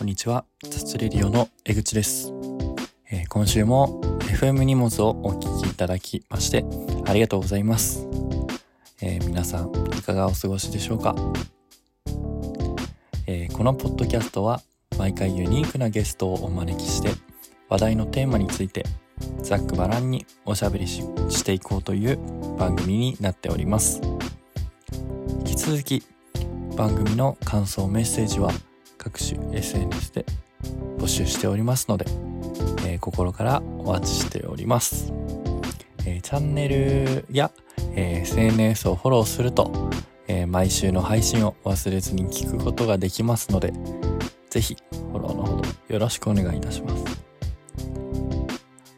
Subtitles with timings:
[0.00, 0.46] こんにちは。
[0.62, 2.32] 雑レディオの江口です、
[3.10, 6.64] えー今週も FM 荷物をお聞きいただきまして
[7.04, 8.08] ありがとうございます。
[9.02, 11.14] えー皆さんいかがお過ごしでしょうか、
[13.26, 14.62] えーこのポッドキャストは
[14.96, 17.10] 毎回ユニークなゲストをお招きして
[17.68, 18.86] 話題のテーマについて
[19.42, 22.18] ざっくばらんにおしゃべりししていこうという
[22.56, 24.00] 番組になっております。
[25.40, 26.02] 引き続き
[26.74, 28.50] 番組の感想メッセージは
[29.02, 30.26] 各種 SNS で
[30.98, 32.04] 募集しておりますので、
[32.86, 35.10] えー心からお待ちしております、
[36.04, 37.50] えーチャンネルや、
[37.94, 39.90] えー SNS をフォローすると、
[40.28, 43.72] え毎週の配信を忘れずに聞くことができますので
[44.50, 47.04] ぜひフォローのほどよろしくお願いいたします。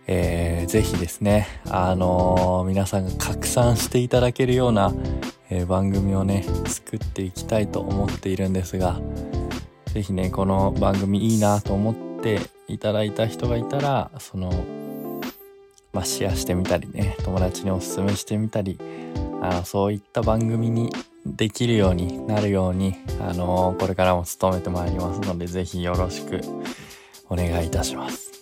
[0.08, 4.92] えーぜひですね、あのー皆さんが拡散していただけるような、
[5.48, 9.00] えー番組をね、作っていきたいと思っているんですが、
[9.92, 14.50] ぜひね、この番組いいなと思っていただいた人がいたら、その、
[15.92, 18.78] まあ、シェアしてみたりね、友達におすすめしてみたり、
[19.42, 20.90] あの、そういった番組に
[21.26, 26.40] できるようになるように、あのこれからも努めてまいりますので、ぜひよろしく
[27.28, 28.32] お願いいたします。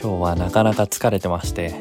[0.00, 1.74] 今日はなかなか疲れてまして、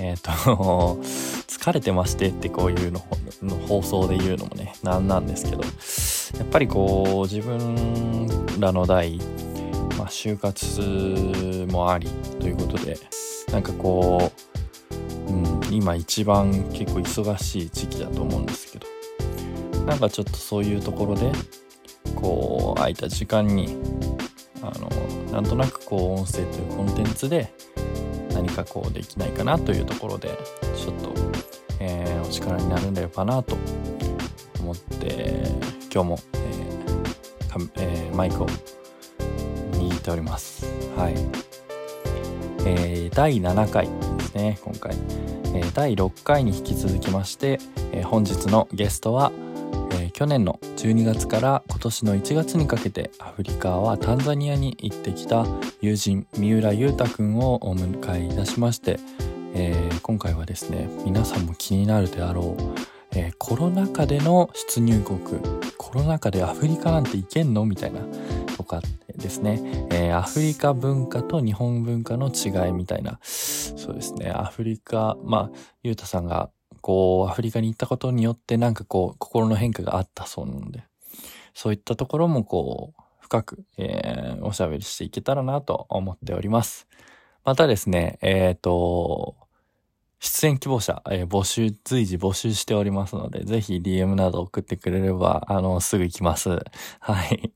[0.00, 0.32] えっ、と、
[1.46, 3.00] 疲れてましてってこういうの
[3.40, 5.62] の放送で言うのもね、なんなんですけど、
[6.38, 9.18] やっぱりこう、自分らの代、
[9.98, 12.08] まあ、就活もあり
[12.40, 12.98] ということで、
[13.52, 14.32] なんかこ
[15.28, 18.86] う、うん、今一番結構忙しい時期だと思うんですけど、
[19.84, 21.30] なんかちょっとそういうところで、
[22.14, 23.76] こう、空いた時間に、
[24.62, 24.88] あの、
[25.32, 27.52] なんとなくこう、音声というコンテンツで、
[28.32, 30.28] 何かこうできないかなというところで
[30.76, 31.14] ちょっと、
[31.80, 33.56] えーお力になるんだよかなと
[34.60, 35.44] 思って
[35.92, 38.46] 今日も、えーかえーマイクを
[39.72, 40.66] 握っております。
[40.96, 41.14] はい、
[42.66, 43.88] えー第7回
[44.18, 44.94] ですね今回、
[45.54, 47.58] えー第6回に引き続きまして、
[47.92, 49.32] えー本日のゲストは、
[49.92, 55.44] えー去年の12月から今年の1月にかけてアフリカはタンザニアに行ってきた
[55.82, 58.98] 友人三浦裕太くんをお迎えいたしまして、
[59.54, 65.18] えー今回はですね皆さんも気になるであろう、えーコロナ禍での出入国。
[65.78, 67.64] コロナ禍でアフリカなんて行けんの？
[67.64, 68.00] みたいな。
[68.56, 68.82] とか
[69.16, 73.18] ですね、えーアフリカ文化と日本文化の違いみたいな。
[73.22, 74.30] そうですね。
[74.30, 76.50] アフリカまあ裕太さんが
[76.80, 80.84] こうアフリカに行ったことによってなんかこう心の変化があったそうなので。
[81.54, 86.86] そういったところもこう深く、えーおしゃべりしていけたらなと思っております。
[87.44, 89.36] またですね、えっ、と、
[90.26, 96.50] 出演希望者、えー募集、随時募集しておりますので、ぜひ DM など送ってくれれば、あの、すぐ行きます。
[96.98, 97.52] はい。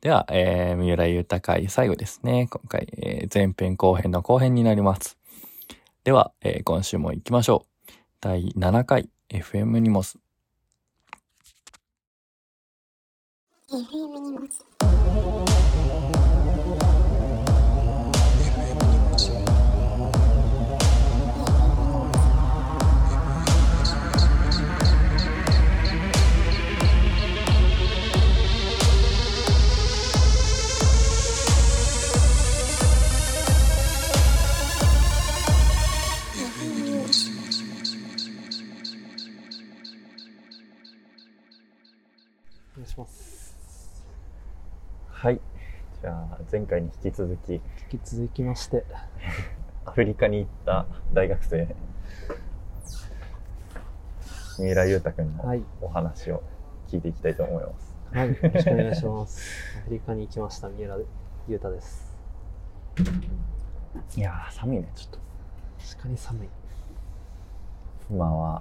[0.00, 2.48] では、えー、三浦豊会最後ですね。
[2.50, 5.16] 今回、えー前編後編の後編になります。
[6.02, 7.92] では、えー今週も行きましょう。
[8.20, 10.18] 第7回 FM ニモス
[13.70, 15.51] FM 荷物
[42.92, 44.04] します。
[45.08, 45.40] はい。
[46.02, 47.60] じゃあ、前回に引き続き、引
[47.98, 48.84] き続きまして、
[49.86, 51.74] アフリカに行った大学生、
[54.58, 56.42] 三浦裕太くんのはいお話を
[56.88, 57.94] 聞いていきたいと思います。
[58.12, 59.78] はい、よろしくお願いします。
[59.78, 60.98] アフリカに行きました、三浦
[61.48, 62.12] 優太です。
[64.16, 65.18] いやー、寒いね、ちょっと。
[65.90, 66.48] 確かに寒い。
[68.10, 68.60] 今は、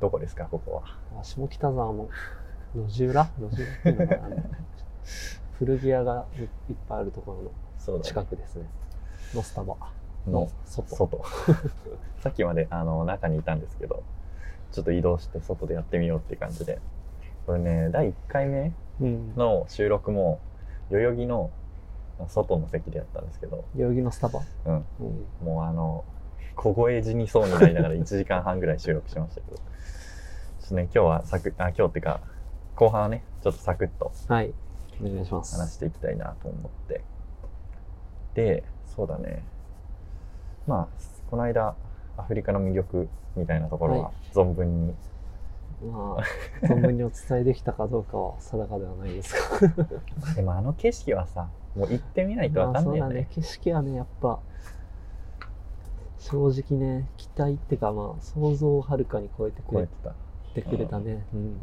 [0.00, 0.82] どこですか、ここ
[1.12, 1.20] は？
[1.20, 2.10] あ下北沢の
[2.74, 4.36] 路地裏路地裏っていうのかな
[5.58, 6.48] 古着屋がいいっ
[6.88, 7.32] ぱいあるとこ
[7.86, 8.64] ろの近くですね。
[9.34, 9.76] のスタバ
[10.26, 10.96] のの外。
[10.96, 11.22] 外。
[12.20, 14.02] さっきまで、あの、中にいたんですけど、
[14.72, 16.80] ちょっと移動して外でやってみようっていう感じで。
[17.46, 19.34] これね、第1回目うん。
[19.34, 20.38] の収録も、
[20.90, 21.50] 代々木の
[22.28, 24.40] 外の席でやったんですけど、代々木のスタバ？
[24.66, 24.74] うん。
[24.74, 25.46] うん。
[25.46, 26.04] もうあの、
[26.56, 29.62] 小声死にそうになりながら1時間半ぐらい収録しましたけど、ちょ
[30.66, 32.20] っとね、今日はサク、あ、今日っていうか、
[32.80, 34.54] 後半はね、ちょっとサクッとはい。
[35.02, 35.54] お願いします。
[35.54, 37.04] 話していきたいなと思って。
[38.32, 39.44] で、そうだね。
[40.66, 41.76] まあ、この間、
[42.16, 44.94] アフリカの魅力みたいなところはは存分に
[45.82, 50.32] まあ、存分にお伝えできたかどうかは定かではないですが。
[50.34, 53.28] でもあの景色はさ、もう行ってみないとわまあそうだねかんないよね。。
[53.30, 54.40] 景色はね、やっぱ、
[56.16, 59.86] 正直ね、期待ってかまあ、想像をはるかに超えてくれ。
[60.54, 61.26] てくれたね。
[61.34, 61.40] うん。
[61.40, 61.60] うん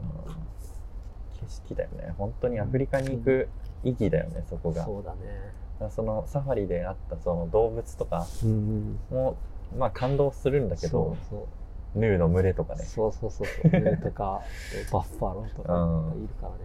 [1.40, 2.14] 景色だよね。
[2.18, 3.50] 本当にアフリカに行く
[3.84, 4.84] 意義だよね、そこが。
[4.84, 5.90] そうだね。
[5.92, 9.36] そのサファリであったその動物とかうんう
[9.78, 11.48] まあ感動するんだけそどう、そ
[11.96, 12.00] う。
[12.00, 12.84] ヌーの群れとかね。
[12.84, 13.72] そうそうそうそう。
[13.72, 14.42] ヌーとか、
[14.92, 16.56] バッファローとかうんいるからね。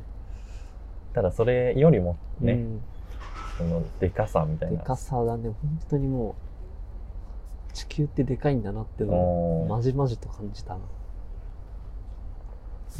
[1.12, 2.80] ただそれよりもね、うん
[3.58, 4.82] そのでかさみたいでな。
[4.82, 6.34] かさだね、本当にも
[7.70, 9.12] う、地球ってでかいんだなっての
[9.62, 10.80] を、まじまじと感じたな。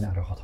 [0.09, 0.43] なるほど。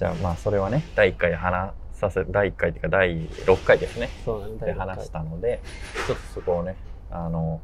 [0.00, 4.08] じゃあまあそれはね、第1回で話させ、第1回っていうか第6回ですね。
[4.24, 5.60] そうで話したので、
[6.06, 6.76] ちょっとそこをね、
[7.10, 7.60] あの、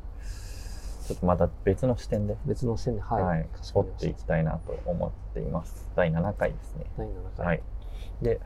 [1.06, 3.22] ちょっとまた別の視点で、別の視点で、はい。
[3.22, 5.88] はい、掘っていきたいなと思っています。
[5.96, 6.84] 第7回ですね。
[6.98, 7.46] 第7回。
[7.46, 7.62] はい。
[8.20, 8.38] で、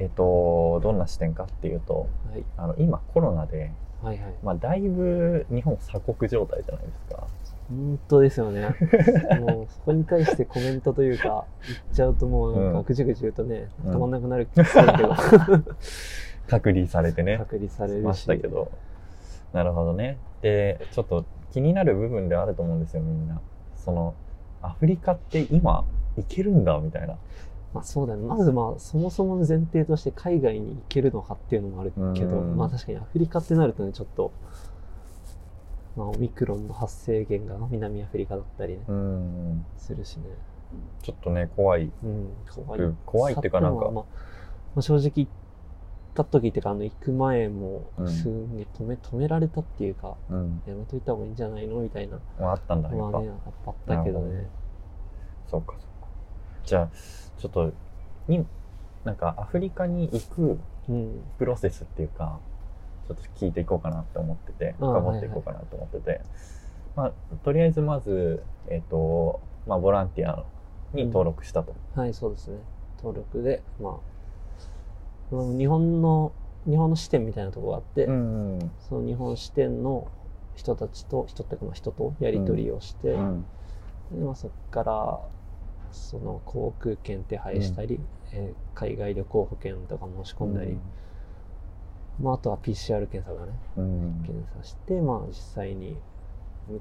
[0.00, 2.44] えっ、と、どんな視点かっていうと、はい。
[2.56, 3.70] あの、今コロナで、
[4.02, 4.34] はいはい。
[4.42, 7.28] まあだいぶ日本鎖国状態じゃないですか。
[7.70, 8.74] 本当ですよね。
[9.38, 15.14] もう、そこに対してコメントというか、言っちゃうともう、なんうんか、ぐちぐち言うとね、うん止まんなくなる気するけど、
[16.50, 17.38] 隔離されてね。
[17.38, 18.04] 隔離されるし。
[18.04, 18.72] ましたけど。
[19.52, 20.18] なるほどね。
[20.42, 23.40] で、ちょっと気になる部分であると思うんですよ、みんな。
[23.76, 24.14] その、
[24.62, 25.84] アフリカって今、
[26.16, 27.16] 行けるんだ、みたいな。
[27.72, 28.26] まあそうだね。
[28.26, 34.32] まずまあ、そもそもの前提として海外に行けるのかっていうのもあるけど、うんまあ確かにアフリカってなるとね、ちょっと、
[36.00, 39.66] まあオミクロンの発生源が南アフリカだったりね、うん。
[39.76, 40.22] するしね。
[41.02, 41.92] ちょっとね、怖い。
[42.02, 42.32] うん、
[42.64, 42.80] 怖い。
[43.04, 44.04] 怖いっていうかなんかまあ、ま
[44.76, 45.30] あ正直行っ
[46.14, 50.62] た時っていうか、あの、行く前もうん、すぐに止め、止められたっていうか、うん。
[50.66, 51.80] やめといた方がいいんじゃないの？
[51.80, 52.18] みたいな。
[52.38, 53.10] まあ、あったんだ、やっぱ。
[53.10, 53.36] まあね、やっ
[53.66, 54.48] ぱあったけどね。
[55.48, 56.08] そうか、そうか。
[56.64, 56.88] じゃあ、
[57.38, 57.72] ちょっと、
[58.26, 58.46] に、
[59.04, 60.58] なんかアフリカに行く
[60.88, 61.20] うん。
[61.38, 62.40] プロセスっていうか、
[63.14, 66.20] ちょっと聞いていこうかなって思ってて、深掘っていこうかなと思ってて、
[66.96, 67.12] まあ、
[67.44, 70.44] とりあえずまず、えっ、と、まあ、ボランティア
[70.92, 71.74] に登録したと。
[71.94, 72.58] はい、そうですね。
[72.98, 74.00] 登録で、ま
[75.32, 76.32] あ、うん日本の、
[76.68, 78.10] 日本の支店みたいなところがあって、ん。
[78.10, 78.12] う
[78.64, 78.70] ん。
[78.88, 80.08] その日本支店の
[80.56, 83.44] 人たちと、人っていうかまあ人とやり取りをして、うん。
[84.12, 85.20] でまあ、そこから、
[85.92, 88.00] その航空券手配したり、
[88.32, 90.78] えー海外旅行保険とか申し込んだり、
[92.20, 94.24] まあ、あとは PCR 検査がね、うん。
[94.26, 95.96] 検査して、まあ、実際に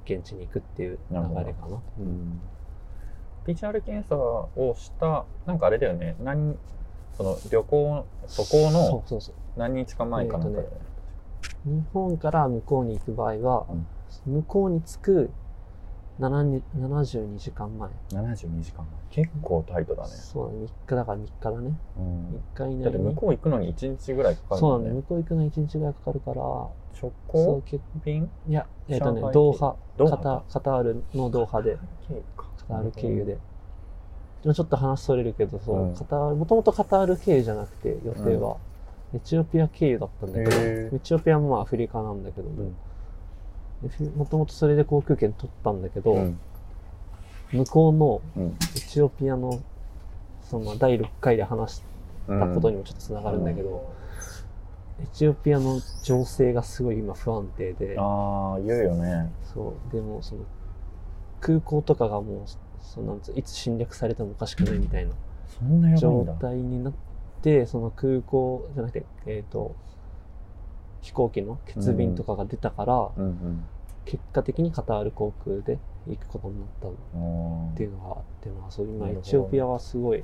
[0.05, 1.35] 現地に行くっていう流れかな。
[1.35, 1.53] なる
[1.99, 2.41] うん。
[3.45, 6.57] PCR 検査をした、なんかあれだよね、何、
[7.15, 9.21] その旅行、渡航その。
[9.57, 10.89] 何日か前かなんかで、えーと
[11.65, 13.65] 日本から向こうに行く場合は、
[14.25, 15.48] 向こうに着く7に
[16.19, 17.89] 72時間前。
[18.11, 19.25] 72時間前。
[19.25, 20.09] 結構タイトだね。
[20.09, 21.79] そうだ、3日だから3日だね。
[21.97, 22.41] うん。
[22.55, 22.97] 3日以だって。
[22.97, 25.03] 向こう行くのに1日ぐらいかかるそうなんだ、ね向。
[25.03, 27.61] こう行くのに1日ぐらいかかるから、直行？
[27.65, 31.77] 結便いや、えっ、とねドーハ、カタカタールのドーハで、
[32.35, 33.37] カタール経由で。
[34.41, 38.57] でもちょっと話それるけど、そう、うんカタール、もともとカタール経由じゃなくて、予定は、
[39.13, 40.51] エチオピア経由だったんだけど、
[40.97, 42.75] エチオピアもまあアフリカなんだけど、ん
[44.15, 46.39] もともとそれで航空券取ったんだけど、うん。
[47.51, 48.57] 向こうのうん。
[48.75, 49.61] エチオピアの、
[50.43, 51.81] その第6回で話し
[52.27, 53.93] たことにもちょっとつながるんだけど、
[55.01, 59.31] エチオピアの情勢がすごい今不安定で、ああ、言うよね。
[59.53, 60.41] そう、でもその、
[61.39, 62.45] 空港とかがもう、
[62.81, 66.25] そうなんつういつ侵略されてもおかしくないみたいな状。
[66.41, 66.93] 態になっ
[67.41, 69.75] て、その空港じゃなくて、えっ、と、
[71.01, 73.63] 飛行機の欠便とかが出たから、うんうん。
[74.05, 75.77] 結果的にカタール航空で
[76.07, 80.23] 行くことになったっあていうのがあって、まあそう今エチオピアはすごい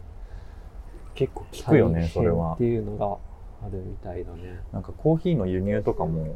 [1.13, 2.63] 結構聞くよね、それはって。
[2.63, 3.17] いうのが
[3.65, 4.59] あるみたいだね。
[4.73, 6.35] なんかコーヒーの輸入とかもうん。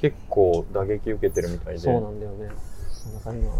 [0.00, 1.78] 結構打撃受けてるみたいで。
[1.78, 2.46] そうなんだよね。
[2.46, 3.58] なんか今、ア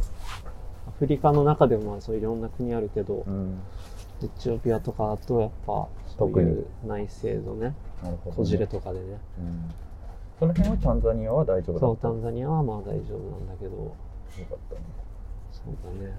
[0.99, 3.61] フリカの中でもまあそういろんな国あるけど、うん。
[4.23, 5.73] エチオピアとかだとやっぱ
[6.09, 7.75] そう特にいう内政のね。
[8.35, 9.19] こじれとかでね。
[9.39, 9.71] うん。
[10.41, 13.93] その辺はタンザニアは大丈夫だそう、タンザニアはまあ大丈夫なんだけど、よ
[14.49, 14.81] かったね。
[15.53, 16.19] そうだね。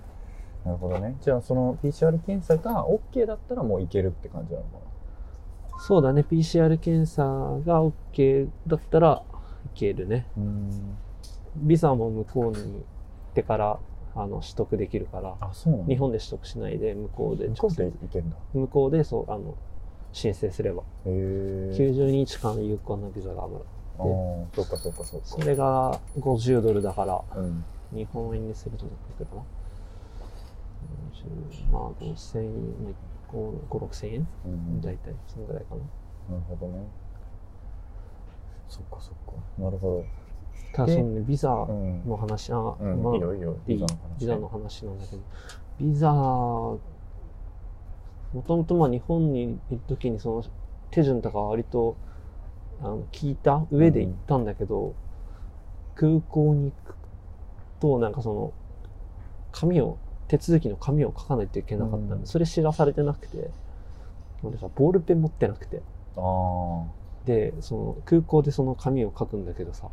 [0.63, 1.17] なるほどね。
[1.21, 4.77] じゃあその PCR 検査が OK だったらもういけるって感じなのか
[5.79, 9.23] そうだね、PCR 検査が OK だったら
[9.65, 10.27] いけるね。
[10.37, 10.43] な。
[10.43, 10.97] うん。
[11.55, 13.79] ビザも向こうに行ってから
[14.13, 15.83] あの取得できるから、あ、そう。
[15.87, 18.37] 日本で取得しないで向こうで向こうでい直接けるんだ。
[18.53, 19.55] 向こうでそうあの
[20.13, 21.09] 申請すれば、へえ。
[21.75, 23.55] 90日間有効なビザがある。
[23.55, 23.63] ああ、
[24.53, 25.27] そうかそうかそうか。
[25.27, 27.63] それが50ドルだから、うん。
[27.93, 29.41] 日本円にするとどれくらいかな。
[31.71, 32.53] まあ5000円、
[32.83, 34.27] まあ、5、5 6000円？
[34.45, 36.35] うん大体、そのぐらいかな。
[36.35, 36.87] なるほどね。
[38.67, 39.33] そっかそっか。
[39.61, 40.03] なるほ
[40.73, 43.57] ただそのね、ビザの話、あ、うんまあ、いいよいいよ。
[43.67, 45.21] いいビザの話ビザの話なんだけど、
[45.79, 46.79] ビザ、も
[48.47, 50.43] ともとまあ日本に行くときにその
[50.89, 51.97] 手順とか割と
[52.81, 54.95] あの聞いた上で行ったんだけど、
[55.95, 56.95] 空港に行く
[57.79, 58.53] となんかその
[59.51, 59.97] 紙を、
[60.27, 62.25] 手続きの紙を書かないといけなかったんで、うん。
[62.25, 63.51] それ知らされてなくて、
[64.43, 65.81] 俺さ、ボールペン持ってなくて、
[67.25, 69.89] で、その空港でその紙を書くんだけどさ、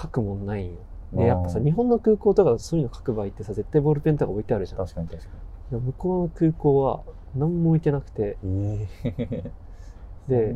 [0.00, 0.78] 書くもんないんよ。
[1.12, 4.78] で、やっぱさ、日本の空港とかそういうの書く場合ってさ、絶対ボールペンとか置いてあるじゃん。
[4.78, 5.28] 確かに確か
[5.70, 7.02] でも向こうの空港は
[7.34, 9.52] 何も置いてなくて、にええ
[10.28, 10.54] で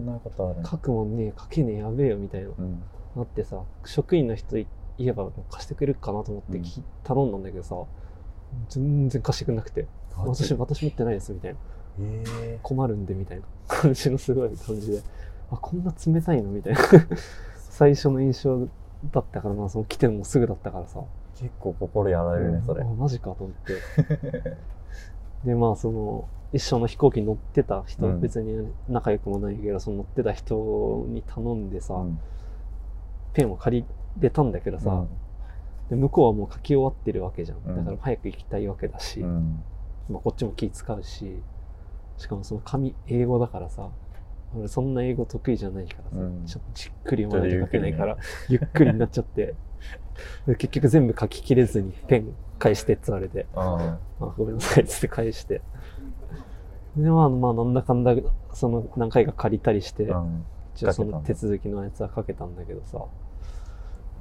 [0.64, 2.82] 書くもんねえ、書けねえ、やべえよみたいな、うん。
[3.16, 4.66] なってさ、職員の人い
[4.98, 6.62] 言えば貸してくれるかなと思ってうん。
[6.62, 7.76] き、頼んだんだけどさ、
[8.68, 9.86] 全然貸してくれなくて、
[10.16, 11.58] 私、私持ってないですみたいな。
[12.00, 13.44] ええ困るんでみたいな。
[13.66, 15.02] 感じのすごい感じで、
[15.50, 16.50] あ、こんな冷たいの？
[16.50, 16.80] みたいな。
[17.56, 18.66] 最初の印象
[19.10, 21.00] だったからな、その来てもすぐだったからさ。
[21.38, 22.82] 結構心やられるねそれ。
[22.82, 24.56] あ、マジかと思って。
[25.44, 28.20] で、まあ、その、一緒の飛行機に乗ってた人、うん。
[28.20, 32.18] 別に仲良くもないけど、その乗ってた人に頼んでさ、うん。
[33.32, 33.84] ペンを借り
[34.20, 35.04] れたんだけどさ、
[35.88, 37.58] で向こうはもう書き終わってるわけじゃん。
[37.58, 37.76] うん。
[37.76, 39.62] だから早く行きたいわけだし、うん。
[40.10, 41.42] まあ、こっちも気使うし、
[42.18, 43.88] しかもその紙、英語だからさ、
[44.54, 46.44] 俺そんな英語得意じゃないからさ、うん。
[46.44, 48.18] ちょっとじっくり読まないと書けないから、
[48.48, 49.54] ゆっくりになっちゃって、
[50.46, 55.62] で結局全部書ききれずにペン返してって言われて、ああごめんなさいっつって返して。
[56.96, 58.14] で、まあ、まあ、なんだかんだ、
[58.52, 60.44] その何回か借りたりして、あうん。
[60.74, 63.04] 一応その手続きのやつはかけたんだけどさ、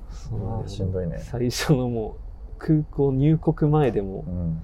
[0.10, 1.18] そうしんどいね。
[1.20, 2.18] 最初のも
[2.58, 4.62] う、空港入国前でもうん。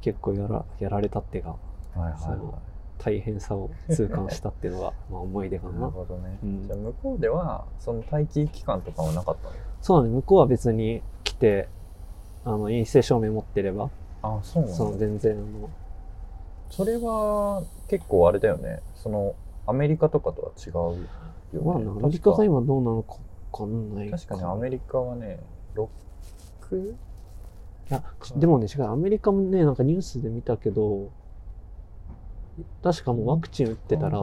[0.00, 1.50] 結構やらやられたっていうか、
[1.94, 2.20] はいはい。
[2.20, 2.58] そのは
[2.98, 5.90] 大変さを痛感したっていうのが、 まあ思い出かいなるな。
[5.90, 6.38] ほどね。
[6.42, 6.62] うん。
[6.66, 9.54] じゃあ向こうではその待機期間とかはなかったの？
[9.80, 11.68] そうだね、向こうは別に来て、
[12.44, 13.90] あの、陰性証明持ってれば、
[14.22, 14.76] あそうなんだ。
[14.76, 15.70] その全然あの、
[16.70, 18.80] それは結構あれだよね。
[18.96, 19.34] その
[19.66, 21.06] アメリカとかとは違うよね。
[21.62, 23.14] まあ、アメリカが今どうなのか
[23.52, 25.38] わかんない確かにアメリカはね
[25.74, 25.88] 6?
[26.92, 26.94] い
[27.90, 28.02] や、
[28.36, 31.10] でもね、違う、アメリカもね、なんかニュースで見たけど、
[32.82, 34.18] 確かもうワクチン打ってたら、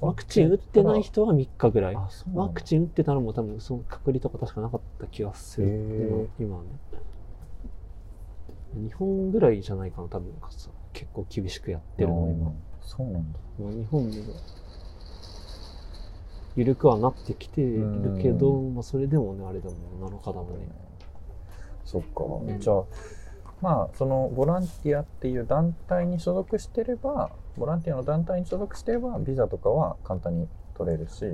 [0.00, 1.96] ワクチン打ってない人は3日ぐらい。
[2.34, 6.28] ワクチン打ってたらもう多分その隔離とか確かなかった気がする。
[6.38, 6.68] 今今はね。
[8.74, 10.34] 日本ぐらいじゃないかな、多分
[10.92, 12.52] 結構厳しくやってるの、今。
[12.82, 14.12] そうなんだまあ日本も
[16.56, 20.68] 緩くはなってきてるけど、まあそれでもね、あれだもん、7日だもんね。
[21.84, 22.84] そっか、んじゃあ
[23.62, 31.24] まあそのボランティアっていう団体に所属してればボランティアの団体に所属してればビザとかは簡単に取れるし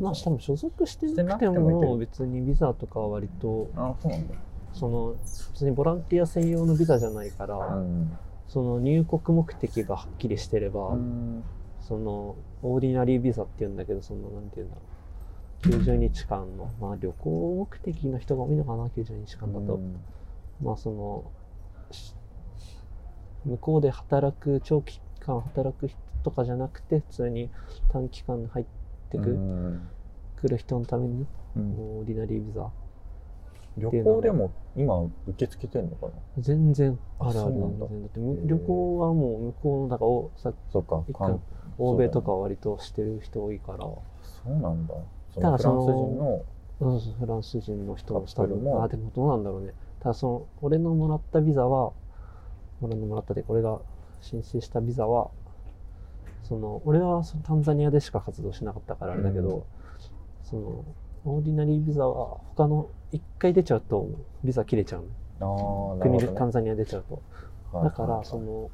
[0.00, 4.34] まあ多分所属してなくてても別にビザとかは割とあそうなんだ。
[4.76, 5.16] その
[5.52, 8.16] 別にボランティア専用のビザじゃないから、うん。
[8.46, 11.42] その入国目的がはっきりしてれば、うん。
[11.80, 14.86] そのオーディナリービザって言うんだけどそのなんて言うんだろう。
[15.82, 19.96] 90日間のまあ旅行目的の人が多いのかな90日間だと、うん。
[20.62, 21.30] まあその
[21.90, 22.14] し
[23.46, 27.50] 向こうで働く長期間働く人とかじゃなくて普通に
[27.92, 28.64] 短期間入っ
[29.10, 29.88] てく,、うん。
[30.40, 31.72] 来る人のためにうん。
[31.98, 32.70] オーディナリービザ。
[33.78, 36.12] 旅行でも今受け付けてんのかな？
[36.38, 37.86] 全然あるあるなんだ。
[37.86, 38.02] 全然。
[38.02, 41.38] だって旅行はもう向こうのだからおさそっか一か
[41.78, 43.78] 欧米とかは割としてる人多いから。
[43.80, 44.02] そ
[44.46, 44.94] うなんだ。
[45.34, 46.44] そただそのフランスの人の
[46.80, 48.82] うんフランス人の人もカップルも。
[48.82, 49.72] あでもどうなんだろうね。
[50.00, 51.92] ただその俺のもらったビザは
[52.80, 53.78] 俺のもらったで俺が
[54.20, 55.30] 申請したビザは
[56.42, 59.62] その俺はそのタンザニアでしか活動しなかったからあれだけど、うん。
[60.44, 60.84] その
[61.24, 64.08] オーディナリービザは他の一回出ちゃうと
[64.44, 65.08] ビザ切れちゃうね。
[66.00, 67.22] 国でタンザニア出ちゃうと。
[67.72, 67.84] はい。
[67.84, 68.70] だからその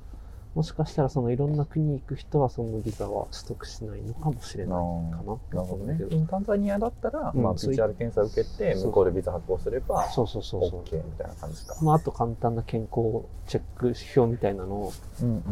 [0.54, 4.82] もしかしたらそのいろんな国に行く人はそのビザは取得しないのかもしれないかな。
[5.16, 6.26] なるほどね。
[6.28, 7.42] タンザニアだったら、うん。
[7.42, 10.82] まあ、PCR 検査受けて向こうでビザ発行すればそうそうそうそう。
[10.82, 14.92] OK みたいな感じか、まあ、あと簡単な健康チェック指標みたいなのを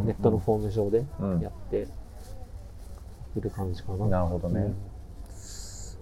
[0.04, 1.40] ネットのフォーム上でうん。
[1.40, 1.86] やって
[3.36, 4.06] いる感じかな。
[4.06, 4.76] なるほどね、うん。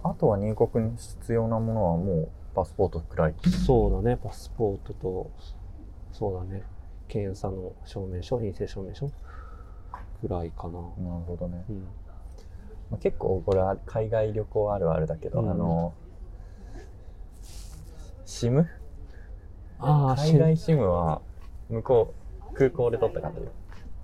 [0.03, 3.35] あとは入国に必要なものはもうパスポートくらい。
[3.65, 5.31] そうだね、パスポートと、
[6.11, 6.63] そうだね、
[7.09, 9.11] 検査の証明書、陰性証明書
[10.21, 10.73] ぐらいかな。
[10.73, 11.75] なるほどね、うん。
[12.89, 15.93] まあ、結構これは海外旅行あるあるだけど、うんあの
[18.25, 18.65] SIM
[19.79, 21.21] ああ、海外 SIM は
[21.69, 22.13] 向こ
[22.53, 23.41] 空港で撮った感じ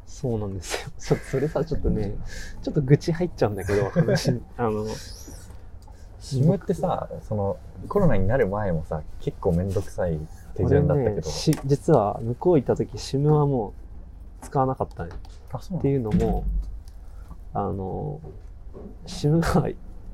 [0.08, 0.92] そうなんですよ。
[0.98, 2.16] ちょっとそれさ、ちょっとね、
[2.62, 4.86] ちょっと愚痴入っちゃうんだけど、話、 あの、
[6.26, 10.20] シムってさそのコロナになる前もさ結構めんどくさい
[10.56, 13.74] 手順だったけど、俺ね、し実は向こう行った時、シムはも
[14.42, 15.12] う使わなかったね。
[15.78, 16.44] っていうのも、
[17.54, 18.20] あの、
[19.06, 19.68] シムが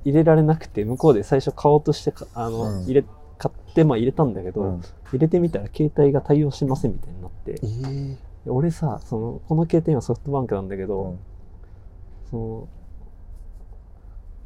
[0.04, 2.84] 入れられなくて、向こうで最初買おうとしてか、あの、うん。
[2.86, 3.04] 入れ、
[3.38, 4.82] 買って、まあ入れたんだけど、うん。
[5.12, 8.16] 入れてみたら携帯が対応しませんみたいになって、えー。
[8.46, 11.20] で俺さ、その、この携帯今ソフトバンクなんだけど、うん。
[12.30, 12.68] その、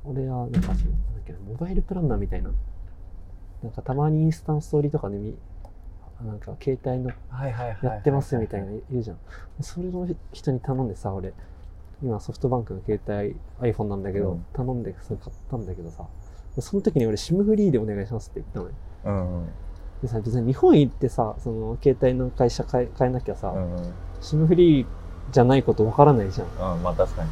[0.05, 0.77] 俺はなんかなんだっ
[1.25, 2.51] けな、モバイルプランナーみたいな、
[3.63, 5.35] なんかたまにインスタのストーリーとかで見、
[6.23, 7.11] なんか携帯の
[7.83, 9.17] やってますみたいなのいるじゃん。
[9.61, 11.33] それの人に頼んでさ、俺、
[12.01, 14.45] 今ソフトバンクの携帯 iPhone なんだけど、うん。
[14.53, 16.05] 頼んでそれ買ったんだけどさ、
[16.59, 18.71] その時に俺 SIM フリーでお願いしますって言ったのよ。
[19.05, 19.49] うんうん。
[20.01, 23.93] でさ、別に日本行ってさ、その携帯の会社変え変えなきゃさ、うんうん。
[24.21, 24.87] SIM フリー
[25.31, 26.75] じゃないことわからないじゃん。
[26.75, 27.29] うんまあ確かに。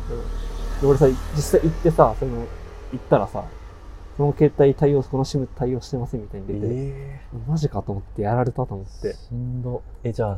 [0.82, 2.46] で俺さ、実際行ってさ、その、
[2.92, 3.44] 行ったらさ、
[4.18, 9.14] その携帯対応、この SIM 対応してませんみたいに出て、えマジかと思ってやられたと思って。
[9.14, 9.82] しんど。
[10.04, 10.38] えじゃあ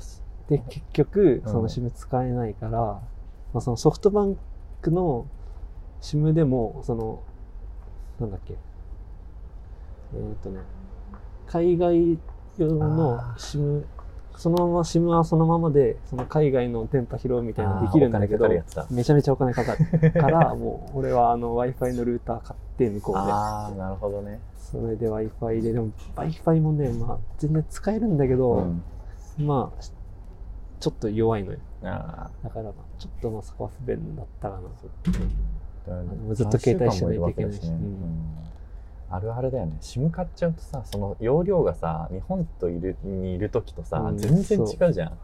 [0.50, 1.51] で、結局、うん。
[1.51, 3.01] その SIM 使えないから、ま
[3.55, 4.38] あそのソフトバン
[4.82, 5.27] クの
[6.01, 7.22] SIM でも、その、
[8.20, 8.55] なんだっけ、
[10.13, 10.62] えっ、とね、
[11.48, 12.17] 海外
[12.58, 13.84] 用のあ SIM、
[14.37, 18.49] そのまま SIM はそのままで、その海外の電波拾うみたいなのできるんだけど
[18.89, 23.21] めちゃめちゃお金かかるから、 もう俺はあの Wi-Fi のルーター買って向こうで。
[23.21, 24.39] ああなるほどね。
[24.55, 28.81] それで Wi-Fi で、でも Wi-Fi もね、まあ全然使えるんだけど、うん。
[29.45, 29.83] まあ、
[30.79, 31.59] ちょっと弱いのよ。
[31.83, 34.61] あだからまあ、ちょっとまあそこは不便だったかな。
[36.33, 37.61] ずっと携帯してないといけないし
[39.09, 39.77] あるあるだよね。
[39.81, 45.17] SIM 買っちゃうとさその容量がさ日本といるにいる時とさ、うん全然違うじゃん。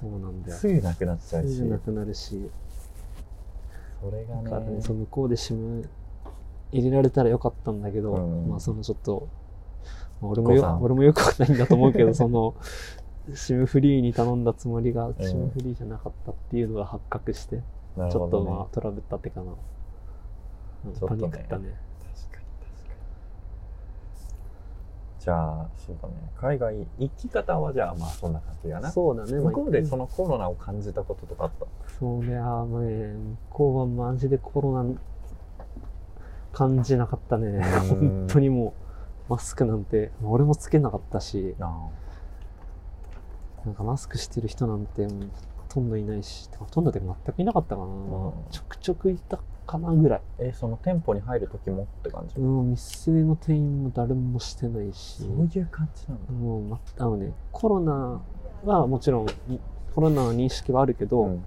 [0.00, 0.10] そう。
[0.20, 0.56] なんだよ。
[0.56, 1.56] すぐなくなっちゃうし。
[1.56, 2.50] すぐなくなるし、
[4.00, 5.86] それがだからね、ねそう向こうで SIM
[6.72, 8.48] 入れられたらよかったんだけど、うん。
[8.48, 9.28] まあそのちょっと、
[10.20, 12.54] まあ俺も誤算よ俺もよくはないんだと思うけど、その、
[13.30, 17.62] SIM フリーに頼んだつもりが SIM フリーじゃなかったっていうのが発覚して、
[17.96, 19.46] ちょっとまあトラブったってかな。
[19.46, 19.56] うん
[20.84, 21.22] パちょっとね。
[21.22, 21.74] ニックったね。
[22.14, 22.98] 確かに確かに
[25.24, 26.14] じゃあそうだね。
[26.38, 28.92] 海外行き方はじゃあまあそんな感じやな。
[28.92, 29.32] そうだね。
[29.40, 31.64] 向こうでその、のコロナを感じたこととかあった？
[31.98, 35.00] そうね、あーまあね、向こうはマジでコロナ
[36.52, 37.58] 感じなかったね。
[37.58, 37.62] ん。
[37.62, 38.74] 本当にも
[39.28, 41.88] う、マスクなんて、俺もつけなかったし、あ
[43.64, 45.08] なんかマスクしてる人なんて
[45.74, 47.86] とんどいないし、ほとんどで全くいなかったかな。
[47.88, 47.88] ん。
[48.52, 50.20] ちょくちょくいたかなぐらい。
[50.38, 56.32] えその店舗に入る時もって感じ、うん、店の店員も誰もしてないし、そういう感じなんだ。
[56.32, 58.22] もう、ま、あのね、コロナ
[58.64, 59.58] はもちろん、い
[59.96, 61.44] コロナの認識はあるけど、うん。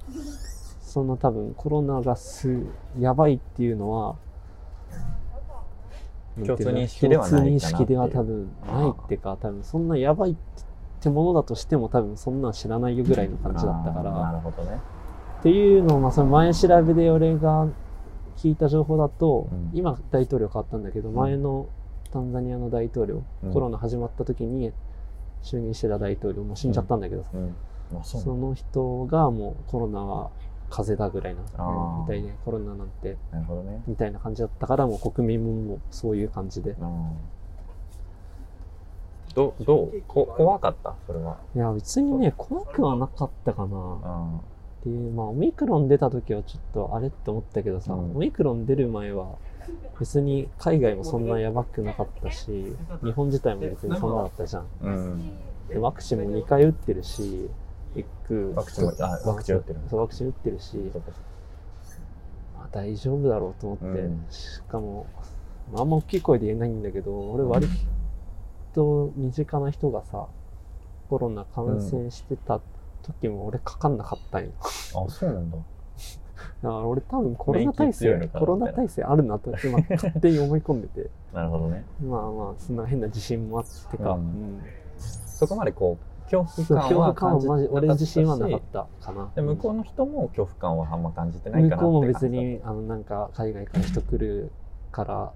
[0.82, 2.66] その多分コロナがす、
[3.00, 4.18] やばいっていうのは、
[6.36, 10.67] 共通認識ではないかな共通認識では多分ないっていうか、多分そんなやばいって
[11.10, 14.80] ものだとしても多分そんなん知らないよぐらいの感じだったかあーなら、るほどね。
[15.40, 17.68] っていうのを、まあその前調べで俺が
[18.38, 19.72] 聞いた情報だと、うん。
[19.74, 21.14] 今大統領変わったんだけど、ん。
[21.16, 21.68] 前の
[22.12, 23.54] タンザニアの大統領、うん。
[23.54, 24.72] コロナ始まった時に
[25.44, 27.56] 就任してた大統領も死んじゃったんだけどさ、うん。
[28.00, 28.22] あそう。
[28.22, 30.32] その人がもうコロナは
[30.70, 31.42] 風邪だぐらいな
[32.02, 33.82] みたいでコロナなんてなるほどね。
[33.88, 36.72] みたいな感じだったからもう国民もそういう感じで。
[36.72, 37.12] うん
[39.38, 40.02] どどう？
[40.08, 40.96] こ怖かった？
[41.06, 41.38] それは。
[41.56, 43.78] いや別にね怖くはなかったかな。
[43.78, 44.38] うん。
[44.38, 44.42] っ
[44.84, 48.00] ていうまあオミクロン出た時はちょっとあれって思ったけどさ、うん。
[48.16, 49.36] オミクロン出る前は
[50.00, 52.74] 別に海外もそんなやばくなかったし
[53.04, 54.66] 日本自体も別にそんなだったじゃん。
[54.82, 55.32] うん。
[55.70, 57.50] でワクチンも2回打ってるし
[57.96, 59.80] 1区ワクチンもあワクチン打ってる。
[59.90, 61.12] そうワクチン打ってるしそうか
[62.58, 64.26] まあ、大丈夫だろうと思って、うん。
[64.32, 65.06] しかも、
[65.72, 67.68] まあ、あんま大きい声で言えないんだけど俺割
[68.78, 70.28] と身近な人がさ
[71.10, 72.62] コロナ感染してた
[73.02, 74.52] 時も俺かかんなかったんよ。
[74.62, 75.58] あそうなんだ。
[75.58, 75.68] だか
[76.62, 81.10] ら俺多分コロナ体制コロナ体制あるなと今勝手に思い込んでて。
[81.34, 81.86] なるほどね。
[82.04, 84.20] まあまあそんな変な自信もあってか、うん。
[84.20, 84.62] うん。
[84.98, 89.32] そこまでこう恐怖感は感はマジ俺自信はなかしったかな。
[89.34, 94.52] で向こうの人も恐怖感はあんま感じてないかなって向こうも別にあのなんか海外から人来る
[94.92, 95.34] から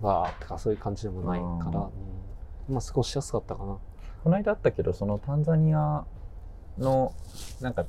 [0.00, 1.84] はとかそういう感じでもないから、うん。
[1.84, 2.20] うん
[2.68, 3.78] まあ過ごしやすかったかな。
[4.22, 6.04] この間あったけどそのタンザニア
[6.78, 7.12] の
[7.60, 7.86] なんか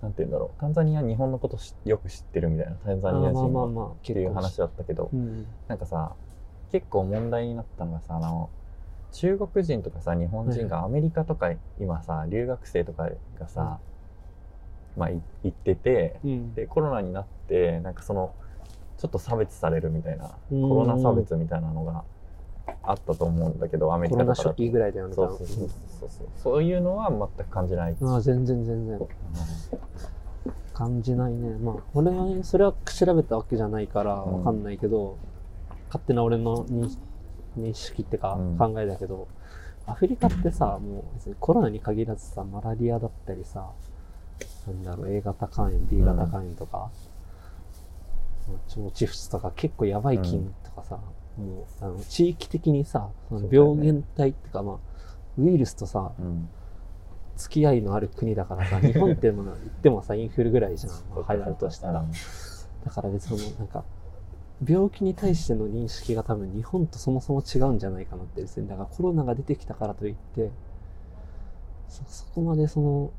[0.00, 0.60] なんて言うんだろう。
[0.60, 2.76] タンザニア日本のことしよく知ってるみたいな。
[2.76, 6.12] タンザニアあまあまあ人まあっていう話だったけどうんなんかさ
[6.70, 8.50] 結構問題になったのがさあの
[9.12, 13.78] 中国人とかさ日本人がアメリカとか今さ留学生とかがさ、
[14.96, 16.54] まあい行っててうん。
[16.54, 18.34] でコロナになってなんかその
[18.98, 20.60] ちょっと差別されるみたいなコうん。
[20.62, 22.04] ロナ差別みたいなのが
[22.82, 25.14] あったと思うんだけどアメリコロナ初カとかだと期ぐらいだよね。
[25.14, 25.46] そうそう。
[25.46, 25.68] そう
[26.08, 26.28] そう。
[26.36, 29.00] そういうのは全く感じない、ああ、全然全然。
[30.74, 31.56] 感じないね。
[31.58, 34.38] まあ、俺はね、それは調べたわけじゃないからうん。
[34.38, 35.16] わかんないけど、
[35.88, 36.96] 勝手な俺の認
[37.58, 38.58] 認識ってかうん。
[38.58, 39.28] 考えだけど、
[39.86, 43.70] アフリカってさ、もう別にコロナに限らずさ、マラリアだったりさ、
[44.66, 46.90] なんだろう、A 型肝炎、B 型肝炎とか、
[48.48, 50.98] まあ腸チフスとか結構やばい菌とかさ、
[51.36, 54.76] もうあの地域的にさ、その病原体ってか、まあ、
[55.38, 56.48] ウイルスとさ、うん。
[57.36, 62.04] 付き合いのある国だからさ、 日本ってもの言ってもさ、インフルぐらいじゃん、まあ流行るとしたら。
[62.84, 63.84] だから別にその、なんか、
[64.64, 68.68] 病気に対しての認識が多分日本とそもそも違うんじゃないかなってですね。
[68.68, 70.50] だからコロナが出てきたからといって、
[71.88, 73.10] そ、そこまでその、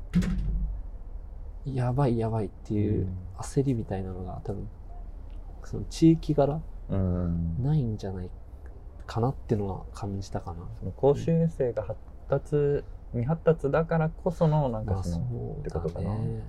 [1.66, 4.68] やばいやばいっていう焦りみたいなのが多分、
[5.64, 8.30] その地域柄うんないんじゃない
[9.06, 10.66] かなっていうのは感じたかな。
[10.80, 16.42] その公衆衛生が発達未発達だからこそのなんかその、ってことかなね。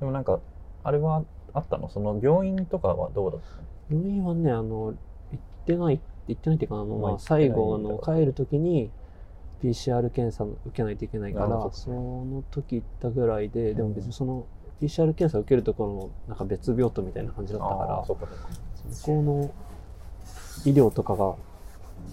[0.00, 0.40] でもなんか
[0.82, 1.88] あれはあったの？
[1.88, 3.62] その病院とかはどうだったの？
[3.90, 4.94] 病院はね、あの、
[5.32, 8.90] 行ってない、行ってないっていうか、あの、まあ、最後、あの、帰るときに、
[9.62, 13.94] PCR 検査受けないといけないから、その時行ったぐらいで、でもうん。
[13.94, 14.46] 別にその、
[14.80, 18.04] PCR 検査受けるところも、なんか別病棟みたいな感じだったから
[18.90, 19.50] 向こうの
[20.64, 21.34] 医療とかが、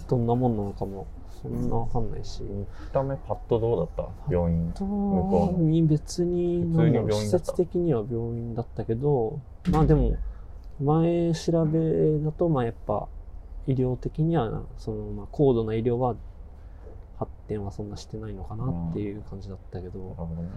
[0.08, 1.06] どんなもんなのかも、
[1.42, 4.32] そんなわかんないし、見た目パッとどうだった？
[4.32, 6.64] 病院とこう別に、
[7.10, 10.16] 施設的には病院だったけど、まあでも、
[10.80, 13.08] 前調べだと、まあやっぱ、
[13.66, 16.16] 医療的には、その、まあ高度な医療は、
[17.18, 20.48] 発展はそんなしてないのかなっていう感じだったけど、なるほどね。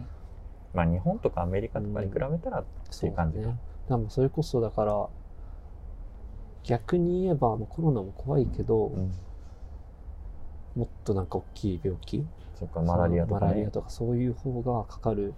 [0.73, 2.63] まあ日本とかアメリカとかに比べたらっ
[2.99, 3.57] ていう感じか、ね。
[3.89, 5.10] でもそれこそだから、
[6.63, 9.12] 逆に言えば、まあコロナも怖いけど、うん。
[10.76, 12.26] もっとなんか大きい病気？
[12.58, 13.45] そっかマラリアとか、ね。
[13.47, 15.34] マラリア、とかそういう方がかかる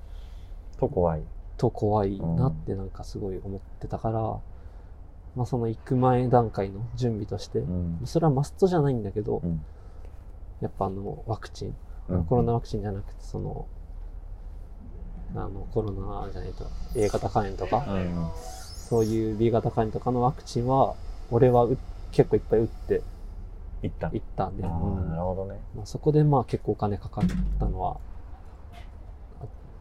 [0.77, 1.23] と怖い。
[1.57, 4.19] と怖いなってなんかすごい思ってたから、
[5.35, 8.01] まあその行く前段階の準備として、うん。
[8.05, 9.63] それはマストじゃないんだけど、うん。
[10.61, 11.75] やっぱあのワクチン、
[12.09, 12.25] うん。
[12.25, 13.65] コロナワクチンじゃなくてその、
[15.35, 18.29] あのコロナじゃないと A 型肝炎とか、うん。
[18.35, 20.95] そういう B 型肝炎とかのワクチンは、
[21.31, 21.77] 俺はう
[22.11, 23.01] 結構いっぱい打って
[23.81, 24.09] 行った。
[24.09, 25.59] 行ったんで、なるほどね。
[25.75, 27.23] まあ、そこでまあ結構お金かかっ
[27.59, 27.97] たのは、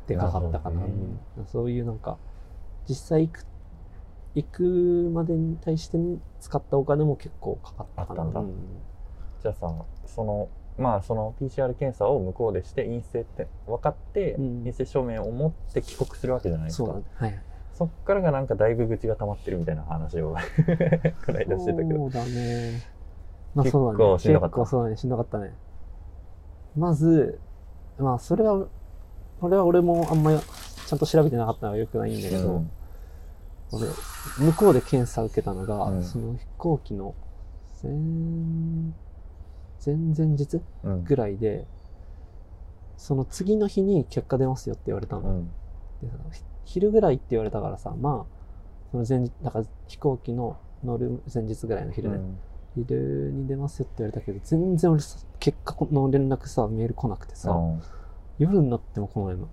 [0.07, 0.81] でかかったかな。
[0.81, 0.87] ね。
[1.39, 1.47] うん。
[1.47, 2.19] そういうなんか、
[2.89, 3.47] 実際行く、
[4.35, 5.99] 行くまでに対して
[6.41, 8.23] 使ったお金も結構かかったかな。
[8.23, 8.41] あったんだ。
[8.41, 8.53] うん。
[9.43, 9.73] じゃあさ
[10.07, 14.59] そのまあその PCR 検査を向こうでして陰性って分かって、うん。
[14.61, 16.87] 陰性証明を持って帰国するわけじゃないですか。
[16.87, 17.05] そうだね。
[17.15, 17.43] はい。
[17.75, 20.35] そっからがなんかだいぶ愚痴が溜まってるみたいな話を
[21.27, 22.81] この間してたけどそうだね。
[23.55, 23.99] まあ結そうだね。
[23.99, 24.97] 構しんどかった結構そうだね。
[24.97, 25.55] しんどかったね。
[26.77, 27.39] まず、
[27.99, 28.67] まあそれは、
[29.41, 32.71] これは俺もあんまちゃんと調べてなかったのは良くないんだけど、うん
[33.73, 33.87] 俺、
[34.39, 37.15] 向こうで検査受けたのが、うんその飛行機の
[37.83, 37.93] 前、
[39.85, 41.67] 前々日うんぐらいで、
[42.97, 45.23] その次の日に結果出ますよって言われたの。
[45.23, 45.51] うん
[46.65, 48.33] 昼ぐらいって言われたからさ、まあ、
[48.91, 52.39] その前日、だから飛行機の乗る前日ぐらいの昼ね、うん
[52.75, 57.83] 昼に出ますよって言われたけど、全然俺さ、結果の連絡さ、メール来なくてさ、うん
[58.39, 59.47] 夜になっても来ないの。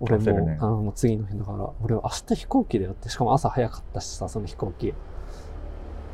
[0.00, 4.92] 俺もねあの、もう次の日だから、俺は明日飛行機だよって、しかも朝早かったしさ、その飛行機。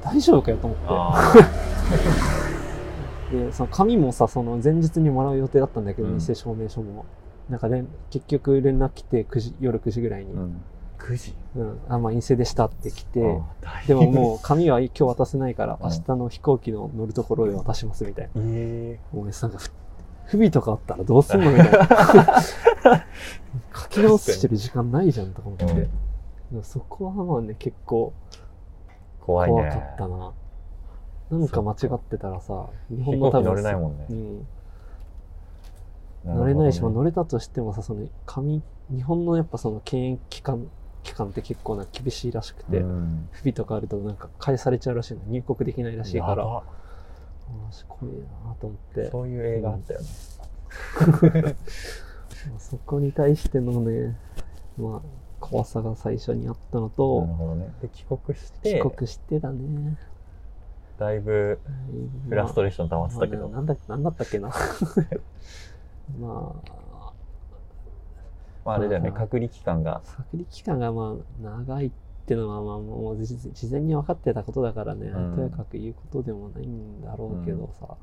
[0.03, 0.85] 大丈夫かよと思って。
[0.89, 1.35] あ
[3.33, 7.05] で、その紙もさ、その前日にもらう予定だったんだけど、うん偽証明書も。
[7.49, 10.33] なんか連結局連絡来て9時、夜9時ぐらいに。
[10.33, 10.63] ーうん
[10.99, 11.35] 9時？
[11.57, 11.79] うん。
[11.89, 13.21] あ、まあ陰性でしたって来て、
[13.87, 18.43] でももう紙は今日渡せないから、うん明日の飛行機の乗るところで渡しますみたいな。
[18.45, 19.71] えもうね、なんかふ、
[20.25, 22.41] 不備とかあったらどうすんのみたいな。
[23.75, 25.65] 書き直してる時間ないじゃんとか思って。
[25.67, 30.33] うんそこはまあね、結構ー、怖いね怖かったな。
[31.31, 34.47] なんか間違ってたらさ、日飛本の多分行機乗れないもんねうん。
[36.35, 40.69] 乗れないし、まあ乗れたとしてもさ、その紙、日本のやっぱその検疫機関、
[41.03, 45.21] 機関って結構な厳しいらしくて、うん不備とかあるとなんか返されちゃうらしいの。
[45.29, 46.63] 入国できないらしいから、やば
[47.65, 49.11] マジ怖いなと思って。
[49.11, 50.07] そういう映画あったよね
[52.51, 54.17] まあ そこに対してのね、
[54.77, 55.01] まあ、
[55.41, 59.97] 怖さが最初にあったのなると、ほどねで帰国して帰国してだね。
[60.99, 61.59] だいぶ
[62.29, 63.49] フラストレーション溜まってたけど。
[63.49, 64.51] まあねなんだ、なんだったっけな。
[66.19, 66.73] まあ、
[68.65, 70.03] まああれだよね、まあ隔離期間が。
[70.05, 71.91] 隔離期間がまあ長いっ
[72.27, 75.35] ていうのはまあもう事事前に分かってたことだからね、うん。
[75.37, 77.97] とやかく言うことでもないんだろうけどさ、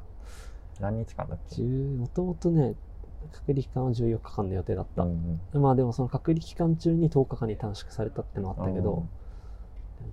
[0.80, 2.76] 何日間だっけ？10もともとね、
[3.32, 5.04] 隔離期間は14日間の予定だった。
[5.04, 5.62] うんうん。
[5.62, 9.06] まあでもその隔離期間中に10日間に短縮されたってのはあったけど、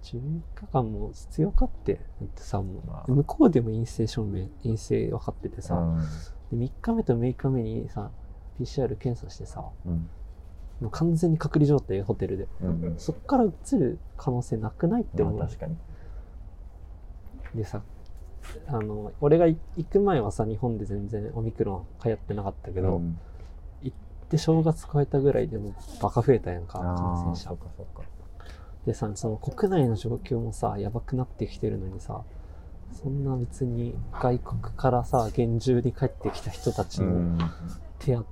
[0.03, 0.21] 14
[0.55, 3.05] 日間も必要かって、だってさ、もまあ。
[3.07, 6.03] う向こうでも陰性証明、陰性分かっててさ、うん
[6.51, 8.11] で3日目と6日目にさ、
[8.61, 10.09] PCR 検査してさ、うん
[10.81, 12.49] もう完全に隔離状態、ホテルで。
[12.63, 15.39] うんうんそっから移る可能性なくないって思う。
[15.39, 15.77] まあ確かに。
[17.55, 17.83] でさ、
[18.67, 23.19] あの、俺が行く前はさ、日本で全然オミクロン流行ってなかったけど、うん
[24.31, 27.55] で、正月超えたぐらいでもうバカ増えたやんか、感あ染者。
[28.87, 32.23] でさ、その国内の状況もさ、やばくなってきてるのにさ、
[32.93, 37.39] そんな別に外国からさ、厳重に帰ってきた人たちのうん。
[37.99, 38.25] 手や、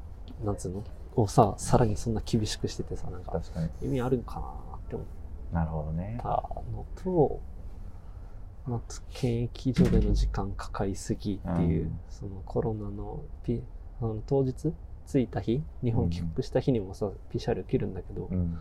[0.44, 0.84] なんつうの？
[1.16, 3.40] をさ、さらにそんな厳しくしててさ、なんか。
[3.82, 4.40] 意味あるんかな
[4.76, 5.06] って思っ
[5.52, 6.18] なるほどね。
[6.22, 6.28] た
[6.72, 7.40] のと、
[8.66, 8.80] まあ、
[9.14, 13.62] 検疫所での時間かかりすぎっていう、うんそのコロナのピ
[14.00, 14.72] あの当日
[15.06, 18.58] 着いた日、日本帰国した日にもさ、PCR 切るんだけど、うん。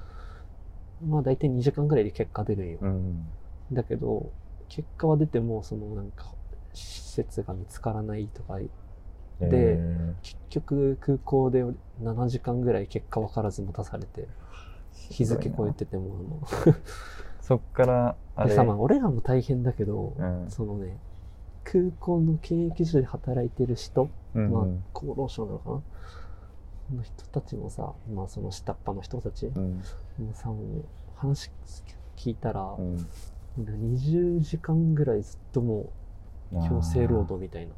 [1.07, 2.77] まあ大体2時間ぐらいで結果出るんよ。
[2.81, 3.27] うん。
[3.73, 4.31] だけど、
[4.69, 6.25] 結果は出ても、そのなんか、
[6.73, 8.60] 施設が見つからないとか、
[9.39, 9.80] で
[10.23, 11.63] 結局空港で
[12.01, 14.27] 7時間ぐらい結果分からず待たされて、
[15.10, 16.41] 日付超えてても、
[17.41, 18.56] そっから、あの、であれ。
[18.56, 20.97] さ、まあ俺らも大変だけど、うんそのね、
[21.63, 24.63] 空港の検疫所で働いてる人、うんまあ
[24.97, 25.69] 厚労省なのか
[26.89, 26.97] な？
[26.97, 29.80] の人たちもさ、まあその下っ端の人たち、もうん。
[30.30, 31.51] うさ、もう話
[32.15, 32.97] 聞いたら、うん。
[33.63, 35.89] 20時間ぐらいずっとも
[36.52, 37.74] う強制労働みたいな。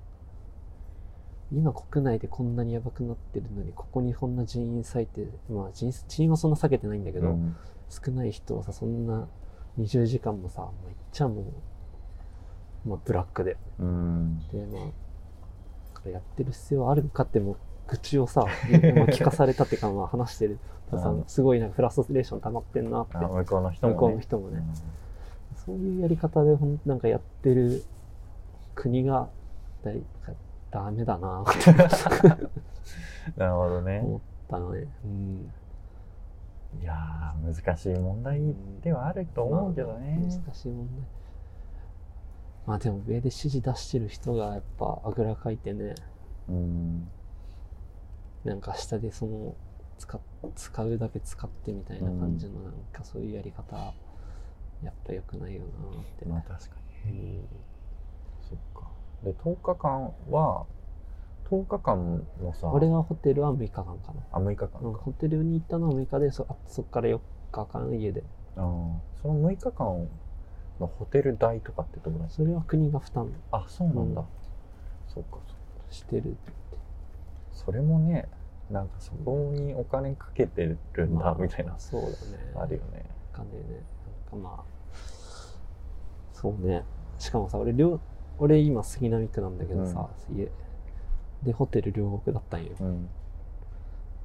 [1.52, 7.56] 今国内でこんなにやばくなってるのに、ここにこんな人員割いて、まあ人人員はそんな避けてないんだけど、うん
[7.90, 9.28] 少ない人はさ、そんな
[9.80, 11.42] 20時間もさ、もう言っちゃも
[12.86, 13.58] う、まあブラックで。
[13.80, 14.40] うん。
[14.52, 14.92] で、ま
[16.06, 18.52] あ、やってる必要あるのかってもう愚痴をさ、まあ
[19.08, 20.60] 聞かされたっていうか、まあ話してる
[20.92, 24.64] とさ うん、すごいなんかフラストレーション溜まってんなってあ、向こうの人もね。
[25.70, 27.84] そういうやり方でほんなんかやってる
[28.74, 29.30] 国が
[29.84, 30.02] だい
[30.72, 31.44] ダメだな
[33.38, 34.00] なるほどね。
[34.00, 34.88] 思ったのね。
[35.06, 35.52] うん。
[36.82, 38.42] いやー、難しい問題
[38.82, 40.18] ではあると思うけどね。
[40.20, 41.06] まあ難しい問題。
[42.66, 45.96] まあでも上で指示出してる人がやっぱあぐらかいてね、
[46.48, 47.08] うん。
[48.44, 49.56] なんか下でその
[49.98, 50.22] 使っ
[50.56, 53.94] 使うだけ使ってみたいな感じのなんかそういうやり方、
[54.84, 56.26] やっぱ良くないよなって。
[56.26, 57.12] まあ確かに。
[57.12, 57.48] うん
[58.50, 58.88] そっか。
[59.24, 60.66] で、10日間は、
[61.50, 64.22] 10日間もさ、俺はホテルは6日間かな。
[64.32, 64.80] あ、6日間か。
[64.82, 67.20] うんホテルに行ったのは6日でそっから4
[67.52, 68.24] 日間家で
[68.56, 68.64] あー
[69.22, 70.08] その6日間
[70.80, 74.22] のホテル代とかってどうなんそれは国が負担あ、そうなんだ。
[74.22, 74.28] うん
[75.14, 75.40] そっか、
[75.90, 76.38] そしてる
[77.52, 78.28] それもね、
[78.72, 80.62] なんかそこにお金かけて
[80.94, 82.16] るんだ、みたいな、そうだね
[82.56, 83.04] あるよね。
[83.34, 83.84] お金ね
[84.38, 84.64] まあ
[86.34, 86.84] そうね。
[87.18, 88.00] しかもさ俺両
[88.38, 90.50] 俺今杉並区なんだけどさ、家
[91.44, 92.72] でホテル両国だったんよ。
[92.80, 93.10] うん。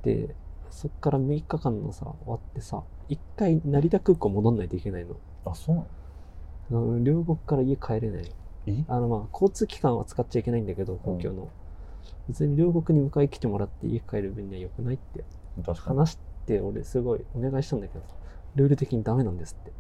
[0.03, 0.35] で
[0.71, 5.17] そっから6日間のさ終わってさ一回成田空港戻んないといけないの。
[5.45, 5.85] あ、そうな
[6.81, 7.03] の？
[7.03, 8.31] 両国から家帰れない。
[8.67, 8.85] え？
[8.89, 11.49] あのまあ交通機関は使っちゃいけないんだけど公共の、
[12.29, 15.25] 別に両国に迎え来てもらって家帰る分には良くないって。
[15.73, 18.15] 話して俺すごいお願いしたんだけどさ
[18.57, 19.71] ルール的にダメなんですって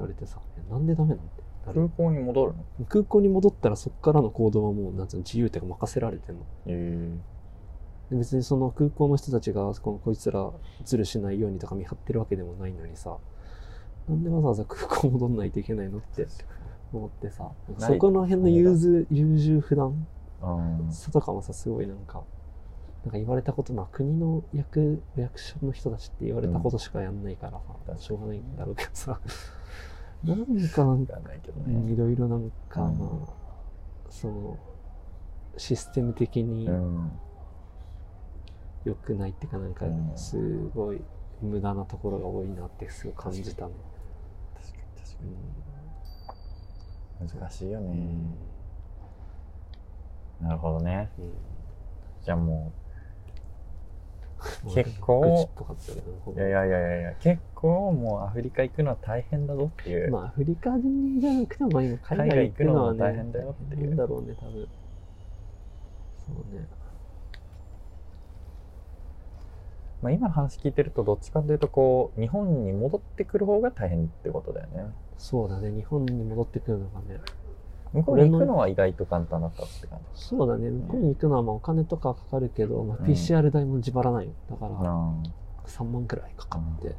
[0.00, 2.86] 言われてさえなんでダメなんて空港に戻るの？
[2.86, 6.42] 空港に戻ったらそっからの行動はもうなんつうの自由っていうか任せられてんの。
[6.66, 7.16] え
[8.10, 10.50] で別にその空港の人たちがこのこいつら
[10.84, 13.16] ズルしないようにとか見張ってるわけでもないのにさ
[14.08, 16.26] なんでわざわざ 空港戻んないといけないのって
[16.92, 20.06] 思ってさそこの辺の融通優柔不断？
[20.42, 20.92] うん。
[20.92, 22.24] さとかもさすごいなんか
[23.04, 27.58] なんか言われたことまあ国の役役所の人たちって言われたことしかやんないからさ、
[27.92, 29.20] うんしょうがないんだろうけどさ
[30.24, 31.14] なんかなんか
[31.92, 31.96] い。
[31.96, 33.10] ろいろなんかうんまあ
[34.10, 34.58] その
[35.56, 37.12] システム的にうん。
[38.84, 40.38] 良くないっていうかなんかうんす
[40.74, 41.00] ごい
[41.42, 43.72] 無駄なところが多いなってすごい感じたね。
[44.54, 45.22] 確かに確か
[47.20, 47.32] うんに。
[47.40, 47.92] 難しいよね。
[47.92, 48.34] うん
[50.46, 51.10] なるほどね。
[51.18, 51.30] うん
[52.24, 52.72] じゃあも
[54.74, 55.48] 結構。
[56.34, 57.92] いやいやいやいや結構。
[57.92, 64.68] もうアフリカ行くのは大変だぞっていう、まあアフリカじゃなくてもまあ今海外行くのはね大変だよっていうだろうね多分。
[66.26, 66.66] そうね。
[70.02, 74.86] まあ、今の話聞いてるとどっちかというとこう日本に戻ってくる方が大変ってことだよね。
[75.18, 77.20] そうだね日本に戻ってくるのがね
[77.92, 80.24] 向こうに行くのは意外と簡単だったって感じ。
[80.24, 80.70] そうだね。
[80.70, 84.32] 向こうに行くのはまあお金とかかかるけど、まあ、うん PCR 代も自腹ないよ。
[84.48, 85.12] だからあ
[85.66, 86.94] 3万くらいかかって、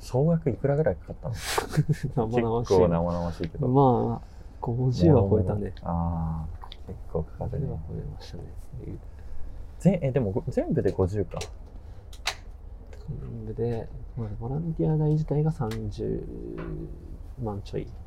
[0.00, 1.28] 総額いくらぐらいかかった
[2.20, 2.26] の？
[2.28, 2.74] 生々しい。
[2.74, 3.68] 結構生々しいけど。
[3.68, 4.32] まあ
[4.64, 5.72] 50は超えたね。
[5.82, 7.72] ああ結構かか50るね。
[7.72, 8.42] は超えましたね。
[9.78, 11.38] ぜえでもご全部で50か。
[13.08, 16.24] 全部で、まあ、ボランティア代自体が30
[17.42, 17.86] 万ちょい。
[17.86, 18.01] あ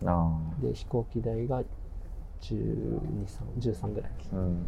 [0.00, 1.62] で飛行機代が
[2.40, 3.26] 12
[3.58, 4.10] 13ぐらい。
[4.32, 4.66] あうん。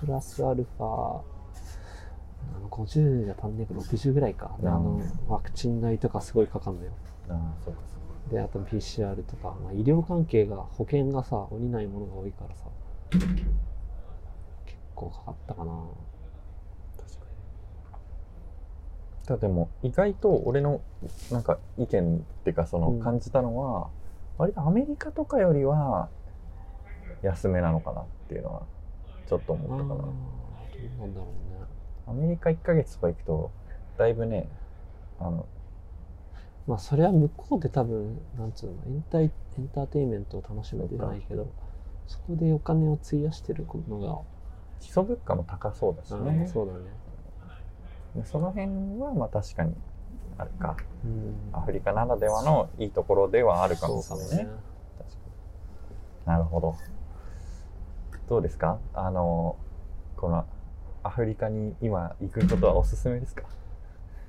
[0.00, 4.56] プラスアルファあの50じゃ足んねえか60ぐらいか。
[4.60, 6.90] であのワクチン代とかすごいかかんのよ。
[7.28, 8.34] ああそうかそうか。
[8.34, 12.64] であと PCR とか、まあ、医療関係が保険がさ下りないものが多いからさ
[14.66, 15.72] 結構かかったかな。
[16.98, 17.12] 確
[19.28, 19.40] かに。
[19.40, 20.80] でも意外と俺の
[21.30, 23.00] なんか意見っていうかそのうん。
[23.00, 23.88] 感じたのは、
[24.38, 26.08] 割とアメリカとかよりは
[27.22, 28.62] 安めなのかなっていうのは
[29.28, 30.34] ちょっと思ったかな。
[31.00, 31.66] なんだろうね。
[32.06, 33.50] アメリカ1ヶ月とか行くと
[33.96, 34.48] だいぶね
[35.18, 35.46] あの
[36.66, 39.24] まあそれは向こうで多分なんつうのエンタイ
[39.58, 41.46] エンターテインメントを楽しむじゃないけど
[42.06, 44.18] そこでお金を費やしてるのが、
[44.78, 46.80] 基礎物価も高そうだしあねーそうだね。
[48.14, 48.68] でその辺
[49.00, 49.74] はまあ確かに
[50.38, 50.76] あるか。
[51.04, 51.34] うん。
[51.52, 54.48] アフリカならではのいいところではあるかもしれない。
[56.26, 56.74] なるほど。
[58.28, 58.78] どうですか？
[58.94, 59.56] あの
[60.16, 60.46] この
[61.02, 63.42] アフリカに今行くことはおすすめですか？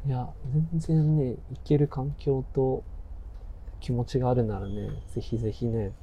[0.05, 0.29] いや
[0.71, 2.83] 全然ね行ける環境と
[3.79, 5.93] 気持ちがあるならねぜひぜひね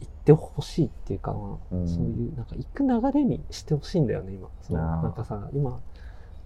[0.00, 1.86] 行ってほしいっていうか、まあうん。
[1.88, 4.48] そういうなんか行く流れにしてほしいんだよね今。
[4.62, 4.80] そうあ。
[4.80, 5.78] ーなんかさ今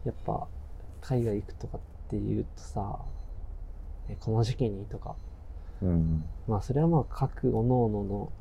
[0.04, 0.48] やっぱ
[1.00, 2.98] 海外行くとかっていうとさ
[4.08, 5.14] えこの時期にとか。
[5.82, 6.24] うん。
[6.46, 8.32] まあそれはまあ各各々の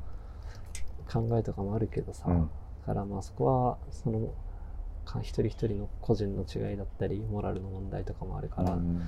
[1.12, 2.42] 考えとかもあるけどさ、うん。
[2.42, 2.48] だ
[2.86, 4.34] からまあそこはその
[5.06, 9.02] か一人一人の個人の違いだったりモラルの問題とかもあるから、うん。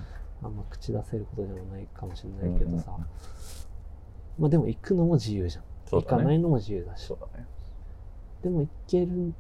[0.43, 3.01] あんま口出せることでもないかもしれないけどさ、うん。
[3.01, 3.07] うん
[4.37, 5.69] まあでも行くのも自由じゃん、ね。
[5.91, 7.09] 行かないのも自由だし。
[7.09, 7.17] ね。
[8.43, 9.33] でも行ける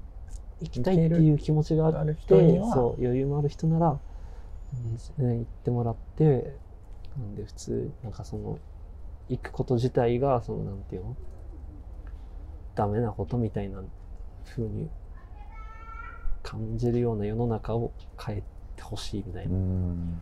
[0.61, 2.15] 行きたいっていう気持ちがあって
[2.73, 3.99] そう余裕もある人なら、
[5.17, 6.57] 行ってもらって
[7.17, 8.59] なんで普通なんかその
[9.29, 11.15] 行くこと自体がそのなんていうの？
[12.75, 13.81] ダメなことみたいな
[14.45, 14.89] 風に
[16.43, 17.91] 感じるような世の中を
[18.23, 18.43] 変え
[18.75, 20.21] てほしいみたいな、うん。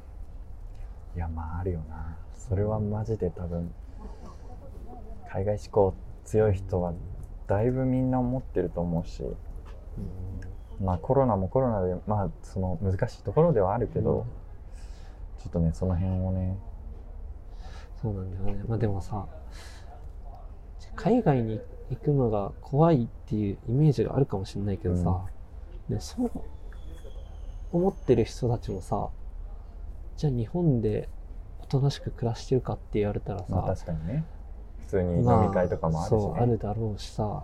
[1.15, 2.17] いやまああるよな。
[2.35, 3.73] それはマジで多分
[5.31, 6.93] 海外志向強い人は
[7.47, 9.23] だいぶみんな思ってると思うし。
[10.81, 14.25] まあコロナもコロナでまあその難しいところではあるけど、
[15.43, 16.58] ちょっとねその辺をね。
[18.01, 18.63] そうなんだよね。
[18.65, 19.27] まあでもさ、
[20.95, 25.25] 海外に行くのが怖いっていうイメージがあるかもしれないけどさ、
[25.89, 26.32] でもそう
[27.73, 29.10] 思ってる人たちもさ、
[30.15, 31.10] じゃあ日本で
[31.62, 34.23] おとなしく暮らしてるかって言われたらさ、まあ確かにね。
[34.79, 37.43] 普通に飲まあみ会とかもあるしね、そう、あるだろうしさ、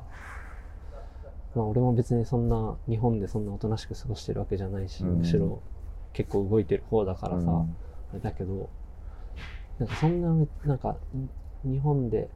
[1.53, 5.17] まあ俺も別にそんな、日本でそんなおとなしく過ごしてるわけじゃないし、うん。
[5.17, 5.61] むしろ
[6.13, 7.75] 結構動いてる方だからさ、うん
[8.17, 8.69] だけど、
[9.77, 12.29] なんかそんな、なんか、ん日本で、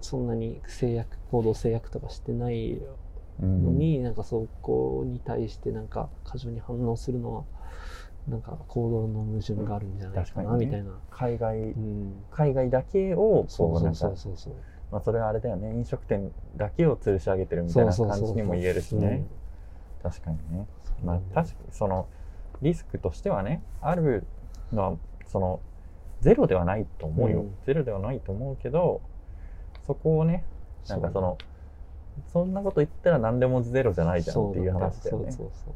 [0.00, 2.80] そんなに制約、行動制約とかしてない
[3.40, 7.44] うんのに、なんかそこに対してなんか過剰に反応するのは、
[8.28, 10.90] なんか行動の矛盾があるんじゃないかな、みたいな。
[11.10, 12.24] 海外うん。
[12.30, 14.54] 海外だけをそうそうそうそうそう。
[14.92, 19.26] まあそれはあれだよね飲食店だけを吊るし上げてるみたいな感じにも言えるしね
[20.02, 20.66] 確かにね
[21.00, 21.06] うん。
[21.06, 22.06] まあ確かにその
[22.62, 24.24] リスクとしてはねある
[24.72, 24.96] のは
[25.26, 25.60] その
[26.20, 27.56] ゼロではないと思うよ、うん。
[27.66, 29.00] ゼロではないと思うけど
[29.86, 30.44] そこをね
[30.88, 31.38] なんかその
[32.32, 35.32] そんなこと言ったら何でもゼロじゃないじゃんっていう話だよね。
[35.32, 35.74] そうそう。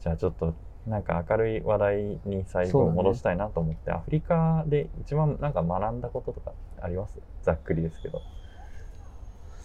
[0.00, 0.54] じゃあちょっと
[0.86, 7.18] なんか明るい話題に最後戻したいなと思って、アフリカで一番なんか学んだこととかあります？
[7.42, 8.22] ざっくりですけど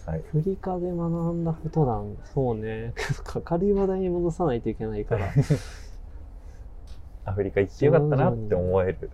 [0.06, 0.18] はい。
[0.18, 2.92] アフリカで学んだことなん、そうね。
[3.50, 5.28] 明るい話題に戻さないといけないから。
[7.26, 9.10] アフリカ行ってよかったなって思える。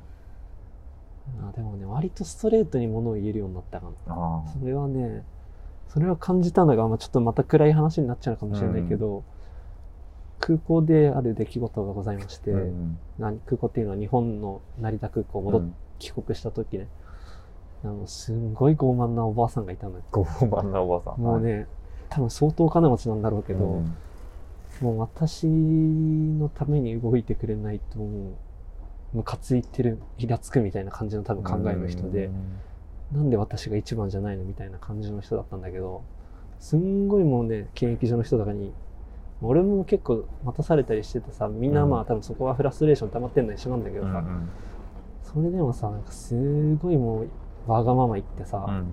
[1.42, 4.14] あでもね、割とストレートにものを言えるようになったかな。
[4.14, 5.24] あそれはね、
[5.88, 9.22] それを感じたのが、まあ、ちょっとまた暗い話になっちゃうかもしれないけど、
[10.40, 12.98] 空港である出来事がございまして、うん。
[13.18, 15.74] な空港っていうのは日本の成田空港戻っ、うん。
[15.98, 16.88] 帰国した時ね、
[17.84, 20.02] あの、すんごい傲慢なおばあさんがいたのよ。
[20.12, 21.20] 傲慢なおばさん。
[21.20, 21.66] もうね、
[22.08, 23.96] 多分相当お金持ちなんだろうけど、うん
[24.80, 28.30] もう私のために動いてくれないと、も
[29.12, 32.30] う、ムカついてる、イラつくみたいな感じの多分考えの人で、
[33.12, 36.02] なんで私が一番じゃないのみたいな感じの人だったんだけど、
[36.58, 38.72] すんごいもうね、検疫所の人とかに、
[39.42, 44.48] 俺も結構待たされたりしててさ、みんなまあうん多分そこはフラストレーション溜まってんの一緒なんだけどさ、うんうん
[45.22, 46.34] それでもさ、なんかす
[46.76, 47.28] ごいもう、
[47.66, 48.92] わがまま言ってさ、うん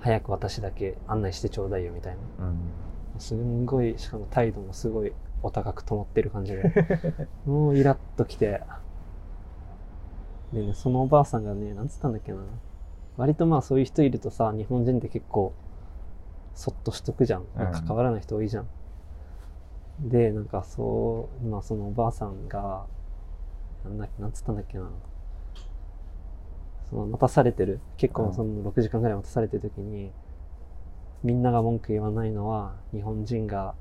[0.00, 2.46] 早く私だけ案内してちょうだいよみたいな。
[2.46, 2.58] うん
[3.18, 5.12] すんごい、しかも態度もすごい
[5.42, 6.62] お高く止まってる感じで、
[7.46, 8.62] もうイラッときて、
[10.52, 12.38] でね、そのおばあさんがね、なんつったんだっけな。
[13.16, 15.54] 割とまあそういう人いるとさ、日本人って結構、
[16.54, 17.40] そっとしとくじゃん。
[17.40, 18.66] うん関わらない人多いじゃん。
[20.08, 22.86] で、なんかそう、まあそのおばあさんが、
[23.84, 24.90] なんだっけ、なんつったんだっけな。
[26.90, 28.26] その待たされてる、結うん。
[28.28, 30.10] 構その6時間ぐらい待たされてる時に、
[31.24, 33.74] みんなが文句言わないのは、日本人が、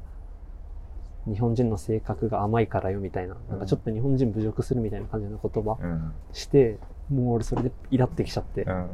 [1.28, 6.14] 日本人の性格が甘いからよみたいな、なんかちょっと日本人侮辱するみたいな感じの言葉うん。
[6.34, 6.78] して、
[7.10, 8.89] もう俺それでイラってきちゃって、うん。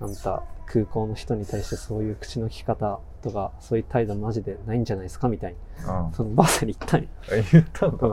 [0.00, 6.12] あんた空港の人に対してそういう口の利き方とか、そういう態度マジでないんじゃないですかみたいに、うん。
[6.12, 7.08] そのばあさんに言ったんよ。
[7.52, 8.06] 言ったんだ。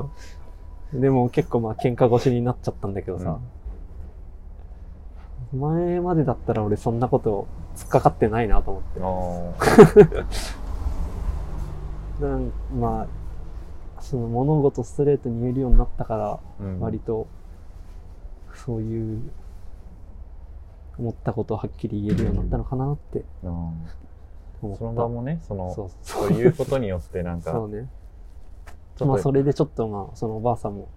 [0.94, 1.02] うん。
[1.02, 3.40] でも結構まあ喧嘩越しになっちゃったんだけどさ、
[5.54, 9.60] 前までだったら俺そんなこと突っかかってないなと思って。
[12.22, 13.08] あ なんまあ、
[14.02, 16.40] その物事ストレートに言えるようになったから、
[16.80, 17.28] 割と、
[18.54, 19.22] そういう、
[21.00, 23.26] 思ったことをはっきり言えるようになったのかなって。
[23.42, 23.48] そ
[24.86, 27.90] の場もね、その、そうそういうことによってなんか、 そうね。
[29.06, 30.88] まあそれでちょっとまあ、そのおばあさんも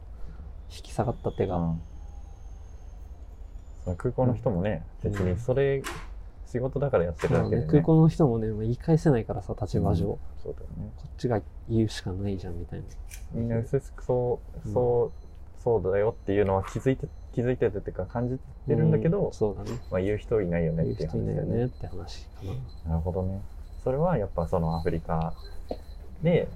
[0.70, 1.80] 引き下がった手が、うん
[3.94, 5.82] 空港の人もね、うん別にそれ、
[6.46, 7.56] 仕事だからやってるだけで、ね。
[7.58, 10.92] まあね空港の人もね、まあ言い返せないからさ、立場上、うんそうだよね。
[10.96, 12.84] こっちが言うしかないじゃんみたいな。
[13.32, 15.12] みんな薄々そう、うんそ
[15.58, 19.78] う、そうだよっていうのは気づいて、気づいててっていうか感じてるんだけど、うんそうだね。
[19.90, 21.42] まあ言う人いないよね言うっていう人いないよ。
[21.42, 22.42] ねって話か
[22.84, 22.90] な。
[22.90, 23.40] なるほどね。
[23.82, 25.34] それはやっぱそのアフリカ
[26.22, 26.48] で、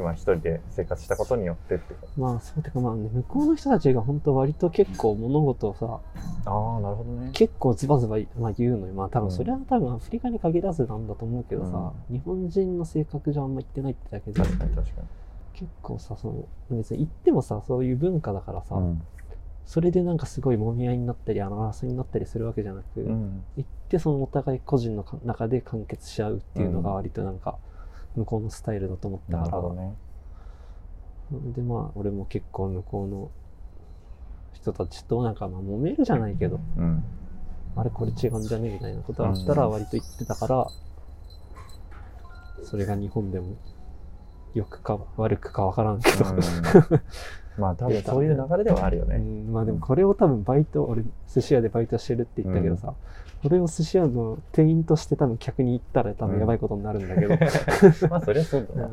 [0.00, 1.94] まあ一人で生活したことによってって。
[2.16, 6.00] まあそうてかまあね、向こうの人たちが本当割と結構物事をさ、
[6.46, 7.30] ああ、なるほどね。
[7.32, 8.94] 結構ズバズバ、まあ、言うのよ。
[8.94, 15.02] まあ多分うんそれは多分アフリカに限らずなんだと思うけどさ、日本人の性格上あんま言ってないってだけで、確かに確か
[15.54, 18.80] 結構さ、その、別に言ってもさ、そういう文化だからさ、に。
[18.80, 19.02] うん。
[19.64, 23.44] それでなんかすごい揉み合いになったり、争いになったりするわけじゃなく、うん。
[23.56, 27.58] 言ってそのお互い個人のか中で完結し合うっていうのが割となんか、
[28.16, 29.38] 向こうのスタイルだと思った。
[29.38, 29.94] なから、るほどね。
[31.54, 33.30] でまあ俺も結構向こうの
[34.52, 37.04] 人たちとなんかまあ揉めるじゃないけど、うん。
[37.74, 39.72] あれこれ違うんじゃねみたいなことがあったらうん。
[39.72, 40.66] 割と言ってたから、
[42.64, 43.56] それが日本でも
[44.54, 46.40] 良くか悪くかわからんけど、うん。
[47.58, 49.16] まあ 多分そういう流れではあるようね。
[49.16, 49.52] ん。
[49.52, 52.92] まあでもこれを多分バイト、俺寿司屋でバイトしてるって言ったけどさ、
[53.42, 57.36] これを寿司屋の店員として多分客に言ったら多分やばいことになるんだけど、
[58.08, 58.90] まあそりゃそうだな。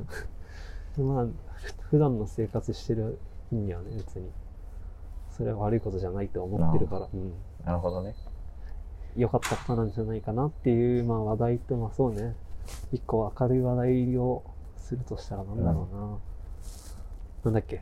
[0.98, 1.08] うん。
[1.16, 3.20] まあふ普段の生活してる
[3.52, 4.30] 意味はね別に。
[5.32, 7.32] それは悪いことじゃないと思ってるから、うん。
[7.66, 8.14] なるほどね。
[9.16, 12.36] 良かったことなんじゃないかなっていう、まあ、話題と、まあそうね、
[12.92, 14.44] 一個明るい話題を
[14.76, 16.18] するとしたらなんだろうな。
[17.46, 17.82] なんだっけ？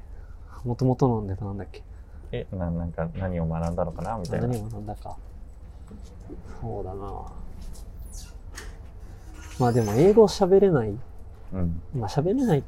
[0.65, 1.83] もともとのネタなんだっけ？
[2.31, 4.17] え、ななんか何を学んだのかな？
[4.17, 4.47] みたいな。
[4.47, 5.17] 何を学んだか。
[6.61, 7.25] そうだな。
[9.59, 10.89] まあでも英語喋れない。
[11.53, 11.81] うん。
[11.95, 12.63] まあ喋れない。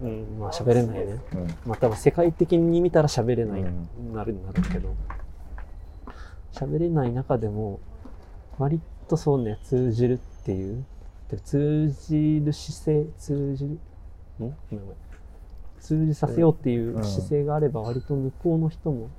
[0.00, 1.20] うん、まあ喋れないね。
[1.34, 1.46] うん。
[1.66, 4.94] まあ多分世界的に見たら喋れない、うんなるんだろうけど。
[6.52, 7.78] 喋れない中でも、
[8.58, 10.84] 割とそうね、通じるっていう。
[11.30, 13.78] で通じる姿勢、通じる、ん？
[14.40, 14.84] ごめんごめん
[15.80, 19.10] 通じさせようっていう姿勢があれば、割と向こうの人も、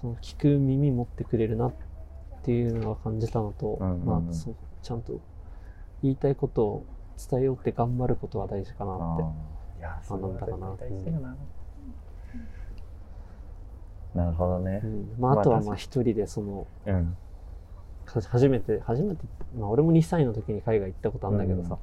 [0.00, 1.84] その聞く耳持ってくれるなって
[2.52, 5.20] いうのが感じたのと、うんうんうんまあそう、ちゃんと
[6.02, 6.86] 言いたいことを
[7.30, 9.58] 伝えようって頑張ることは大事かなって。
[9.80, 11.36] 学んだかな大事だよな。
[14.14, 14.86] なるほどねう。
[14.86, 17.16] んまあ、あとはまあまあ一人でその、うん。
[18.06, 19.22] は初めて、初めて、
[19.56, 21.78] まあ俺も2歳の時に海外行ったことあるんだけどさ、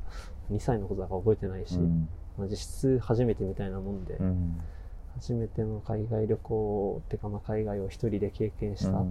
[0.51, 2.09] 2歳のことだから覚えてないし、うん。
[2.37, 4.59] まあ、実質初めてみたいなもんで、うん。
[5.15, 9.05] 初めての海外旅行ってかまあ海外を一人で経験した、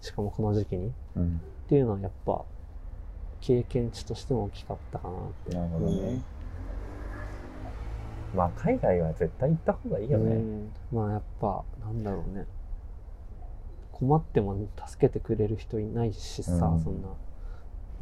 [0.00, 1.40] しかもこの時期に、っうん。
[1.68, 2.44] ていうのはやっぱ、
[3.40, 5.54] 経験値としても大きかったかなって。
[5.56, 6.22] なるほどね。
[8.34, 10.36] まあ海外は絶対行った方がいいよね。
[10.36, 12.46] うんまあやっぱなんだろうね
[13.92, 17.08] 困っても助けてくれる人いないしさ、うんそんな、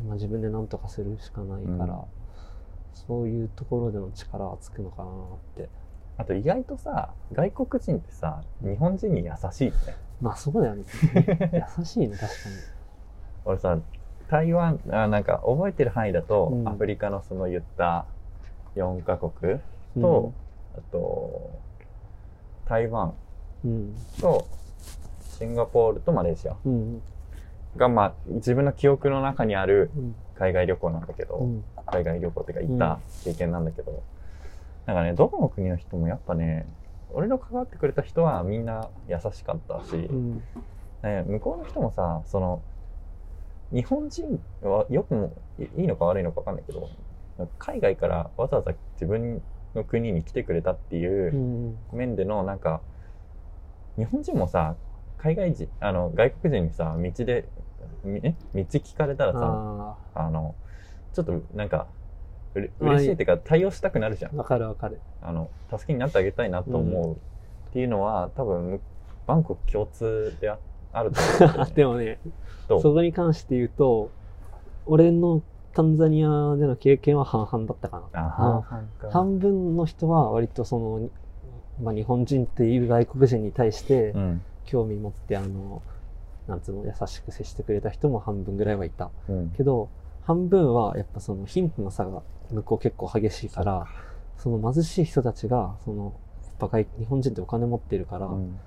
[0.07, 2.01] まあ、自分で何とかするしかないから、うん
[3.07, 5.13] そういうところでの力はつくのかなっ
[5.57, 5.69] て
[6.19, 9.97] あと意外とさ、外国人ってさ、日本人に優しいよね。
[10.21, 10.85] まあそうだよね。
[11.79, 12.57] 優しいね確かに。
[13.45, 13.79] 俺さ、
[14.29, 16.69] 台湾、あなんか覚えてる範囲だと、うん。
[16.69, 18.05] アフリカのその言った
[18.75, 19.61] 4カ国
[20.01, 20.33] と、
[20.77, 21.51] あと、
[22.67, 23.15] 台湾
[23.65, 23.95] うん。
[24.21, 24.47] と、
[25.39, 27.01] シンガポールとマレーシアうん。
[27.77, 30.15] が、まあ、自分の記憶の中にあるうん。
[30.35, 31.65] 海外旅行なんだけど、うん。
[31.87, 34.03] 海外旅行っていうか行った経験なんだけど、
[34.89, 36.67] なんかね、どこの国の人もやっぱね、
[37.11, 40.43] 俺の関わってくれた人はみんな優しかったし、うん。
[41.03, 42.65] ね、向こうの人もさ、その、
[43.71, 46.89] 日本人はよくもいいいのか悪いのか分かんないけど、
[47.59, 49.43] 海外からわざわざ自分
[49.75, 51.79] の国に来てくれたっていううん。
[51.93, 52.81] 面での、なんか、
[53.99, 54.77] 日本人もさ、
[55.19, 57.51] 海外人、あの、外国人にさ、道で、
[58.55, 60.57] 道聞かれたらさ、ああの、
[61.13, 61.89] ちょっとなんか、
[62.55, 64.35] う嬉しいっていうか、対応したくなるじゃん。
[64.35, 68.81] あわかるわかるあの、助けになってあげたいなと思うっていうのは、多分、
[69.27, 70.59] バンコク共通であ
[70.93, 72.19] あると思うね でもね
[72.67, 74.11] そこに関して言うと
[74.87, 75.43] 俺の
[75.75, 78.65] タンザニアでの経験は半々だったかなあ、半々
[78.99, 79.11] か。
[79.11, 81.09] 半分の人は割とその、
[81.81, 84.43] まあ、日本人っていう外国人に対してうん。
[84.65, 85.81] 興味持って、あの
[86.47, 89.51] なんつうの優しく接してくれた人も半分ぐらいはいたうん。
[89.51, 89.89] けど
[90.29, 93.87] 半分はやっぱその貧富の差が向こう結構激しいから
[94.37, 96.15] その貧しい人たちがその
[96.45, 98.59] やっぱ外日本人ってお金持ってるから、うん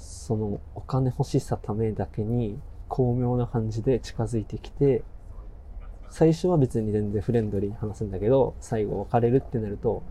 [0.00, 5.02] そのお金欲しさためだけに巧妙な感じで近づいてきて、
[6.08, 10.02] 最初は別に全然フレンドリーに話すんだけど、最後別れるってなると、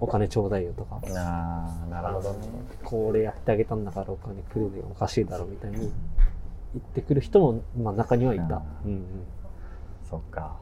[0.00, 2.48] お金ちょうだいよとか、ああ、なるほどね。
[2.84, 5.88] これやってあげたんだからお金くれるよおかしいだろみたいに言
[6.78, 8.56] ってくる人も、まあ中にはいた。
[8.56, 9.02] あうんうん。
[10.08, 10.56] そっか。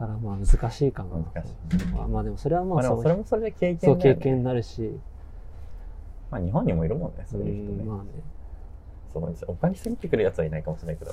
[0.00, 1.10] だからまあ難しいかな。
[1.10, 1.54] 難し
[1.94, 4.98] まあまあでもそれはままあでもあそれもそれで経験だそう経験になるし、
[6.30, 7.82] まあ日本にもいるもんね、そういう人ね。
[7.82, 8.10] うんまあね。
[9.12, 11.12] そうお金すぎてくるやつはいないかもしれないけど、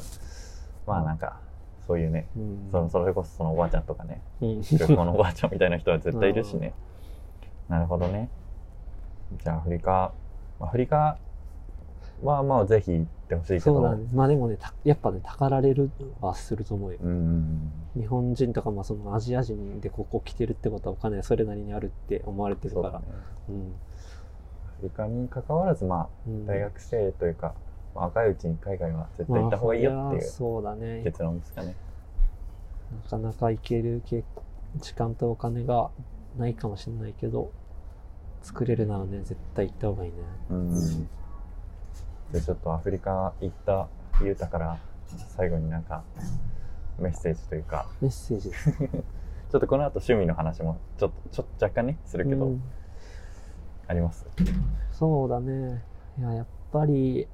[0.88, 1.42] まあなんか、
[1.86, 2.70] そういうね、うん。
[2.72, 6.74] そのそれこそそのおばあちゃんとかね、うん旅行のおばあちゃんみたいな人は絶対いるしね。
[7.68, 8.30] なるほどね。
[9.44, 10.14] じゃあアフリカ、
[10.62, 11.18] アフリカ
[12.24, 13.62] はまあぜひ行ってほしいけど。
[13.76, 14.08] そうだね。
[14.14, 17.00] まあでもね、たやっぱね、たかられるはすると思うよ。
[17.02, 17.72] うん。
[17.96, 23.06] 日本人とか、まあそのアジア人でここ来てるってことはお金それなりにあるって思われてるからそうだね。。
[23.50, 23.56] うん。
[23.56, 27.54] アフリカに関わらず、まうんあ、大学生というか、
[27.94, 31.02] まあ若いうちに海外は絶対行った方がいいよっていうまあそうだね。
[31.04, 31.76] 結論ですかね。
[33.04, 34.24] なかなか行けるけ
[34.78, 35.92] 時間とお金が
[36.38, 37.52] ないかもしれないけど、
[38.42, 40.18] 作れるならね、絶対行った方がいいね。
[40.50, 41.10] うん。
[42.32, 43.88] じゃあちょっとアフリカ行った
[44.22, 44.78] ゆうたから、
[45.36, 46.04] 最後になんか、
[47.00, 48.52] メッセージというか、メッセージ。
[49.50, 52.64] ちょっとこの後趣味の話もちょっと、ちょっと若干ね、するけど、うん
[53.90, 54.24] あります
[54.92, 55.84] そうだね。
[56.20, 57.28] いや、やっぱり、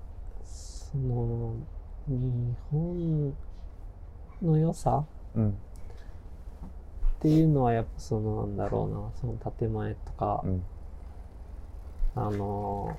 [0.45, 1.53] その、
[2.07, 3.35] 日本
[4.41, 5.03] の良さ
[5.35, 5.49] うん。
[5.49, 5.53] っ
[7.19, 10.63] ていうのはやっぱそのなんだろうな、その建前とか、うん。
[12.15, 12.97] あの、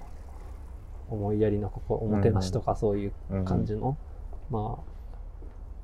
[1.08, 3.44] 思いやりのここ、おもてなしとかそういううん。
[3.44, 3.96] 感じの、
[4.50, 4.78] ま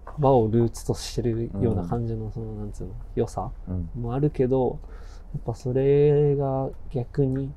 [0.06, 3.90] あ、和をルーツとしてるような感じの、その、なんつうの、良さうん。
[3.94, 4.78] もあるけど、
[5.34, 7.52] やっぱそれが逆に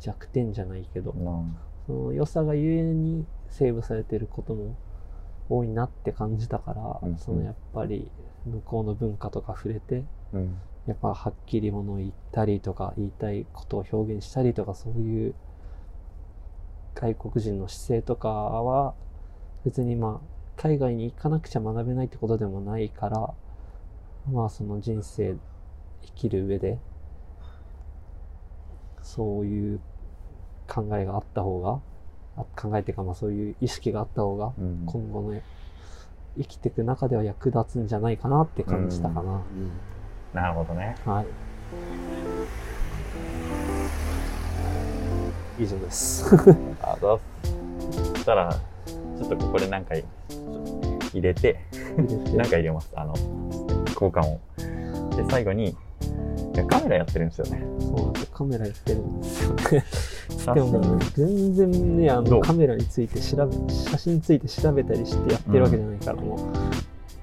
[0.00, 1.56] 弱点じゃないけど、うん。
[1.86, 4.74] その良さがゆえにセーブされてることも
[5.48, 8.10] 多いなって感じたから、うんそのやっぱり
[8.46, 10.56] 向こうの文化とか触れて、うん。
[10.86, 15.34] やっぱはっきりものを言ったりとか言いたいことを表現したりとかそういう
[16.94, 18.94] 外国人の姿勢とかは
[19.64, 23.34] 別にまあ海外に行かなくちゃ学べないってことでもないから
[24.30, 25.36] まあその人生
[26.02, 26.78] 生きる上で
[29.02, 29.80] そういう
[30.66, 31.80] 考えがあった方が
[32.36, 34.84] あ考えってかまあそういう意識があった方がうん。
[34.86, 35.40] 今後の
[36.36, 39.40] 生きていく中では役立つんじゃないかなって感じたかな。
[40.32, 40.96] なるほどね。
[41.04, 41.26] はい。
[45.58, 46.24] 以上です。
[46.82, 47.52] あざっす
[48.08, 50.04] そしたら、ちょっとここで何回
[51.12, 51.60] 入れて、
[52.34, 52.90] 何回入れます。
[52.96, 53.14] あの、
[53.92, 54.40] 交換を。
[55.16, 57.62] で、最後に、いやカメラやってるんですよね。
[57.80, 58.28] そうなんですよ。
[58.32, 62.40] カメラやってるんですよでもね、全然ね、あどう？
[62.40, 66.38] のカメラについて調べ、写真について調べたりしてやってるわけじゃないから、もう、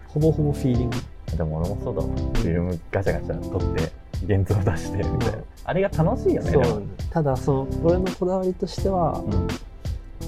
[0.08, 0.98] ほぼほぼフィーリング。
[1.38, 3.92] でも俺もそうだわフィルムガチャガチャ撮って
[4.26, 6.52] 現像出してみたいな、うんあれが楽しいよね。
[6.52, 9.48] そうただ、その、俺のこだわりとしては、うん。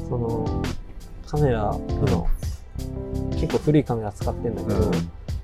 [0.09, 0.45] その、
[1.27, 2.27] カメラの、
[3.31, 4.91] 結構古いカメラ使ってんだけど、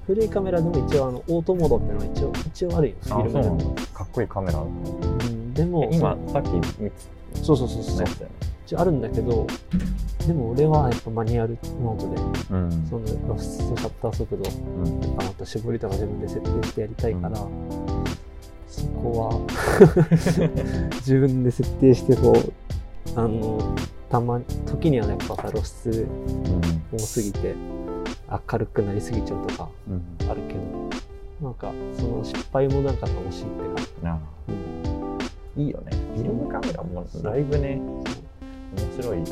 [0.06, 4.60] 古いカメラでも一応あの、オートモードっていうのは一応、一応あるよ、フィルムでかっこいいカメラ。
[4.60, 7.10] うん、でも、今さっき見つ
[7.44, 8.00] そうそうそうそう。
[8.00, 8.06] ね。
[8.66, 9.48] 一応あるんだけど、
[10.28, 12.22] でも俺はやっぱマニュアルモードで、
[12.52, 12.88] うん。
[12.90, 15.02] その露出シャッター速度とうん。
[15.16, 17.40] か、また絞りとか自分で設定してやりたいから、
[18.70, 20.90] そこは。
[21.02, 22.54] 自分で設定してこう、
[23.20, 23.76] あの、
[24.10, 26.08] たまに、時にはやっぱさ、露出
[26.92, 26.98] うん。
[26.98, 27.56] 多すぎて、
[28.52, 29.92] 明るくなりすぎちゃうとかう
[30.26, 30.30] ん。
[30.30, 34.20] あるけど、なんか、その失敗もなんか楽しいっていうか、なあ。
[34.48, 35.64] うん。
[35.64, 35.92] いいよね。
[36.16, 37.82] フィルムカメラもだいぶね
[38.78, 39.30] 面白いよね。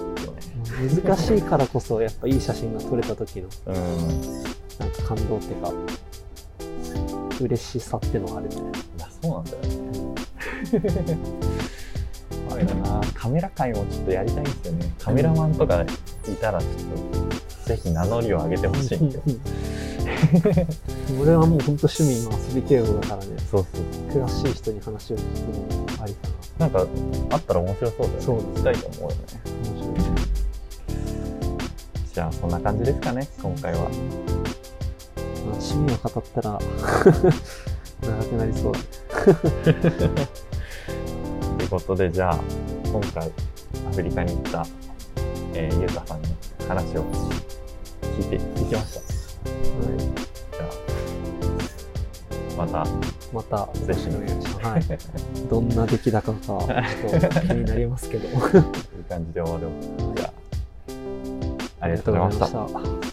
[1.05, 3.75] 難しいからこそ、やっぱいい写真が撮れた時の、うん。
[4.79, 5.71] なんか感動っていうか、
[7.39, 8.71] 嬉しさってのがあるよね。
[9.21, 10.17] そうなんだよね。
[12.49, 14.93] あれだなカメラ界もちょっとやりたいんですよね。
[14.99, 15.85] カメラマンとかい
[16.35, 16.71] たらちょっ
[17.61, 19.19] とぜひ名乗りを上げてほしいんで
[21.19, 26.67] 俺はもう本当趣味の遊び程度だからね、そうそう詳しい人に話を聞くのもありかな。
[26.67, 26.87] んか
[27.31, 28.21] あったら面白そうだよね。
[28.21, 29.15] そうしたいと思うよね。
[29.45, 29.71] な。
[29.71, 30.17] 面白い。
[32.13, 33.79] じゃあそんな感じですかね今回は。
[33.79, 33.89] まあ、
[35.45, 36.59] 趣味を語ったら
[38.01, 38.73] 長くなりそう。
[38.73, 38.79] だ。
[39.63, 42.39] ということでじゃあ
[42.85, 43.29] 今回
[43.89, 44.65] アフリカに行った、
[45.53, 46.27] えー、ゆうたさんに
[46.67, 47.03] 話を
[48.01, 49.55] 聞いていきましたは
[49.95, 50.63] い、じゃ
[52.63, 52.85] あまた
[53.33, 54.89] また、ぜひお願いします。
[54.89, 54.99] はい。
[55.49, 58.29] どんな出来高か、ちょっと気になりますけど。
[58.31, 58.33] いい
[59.09, 60.33] 感じで終わろうじゃあ
[61.81, 63.06] ありがとうございました。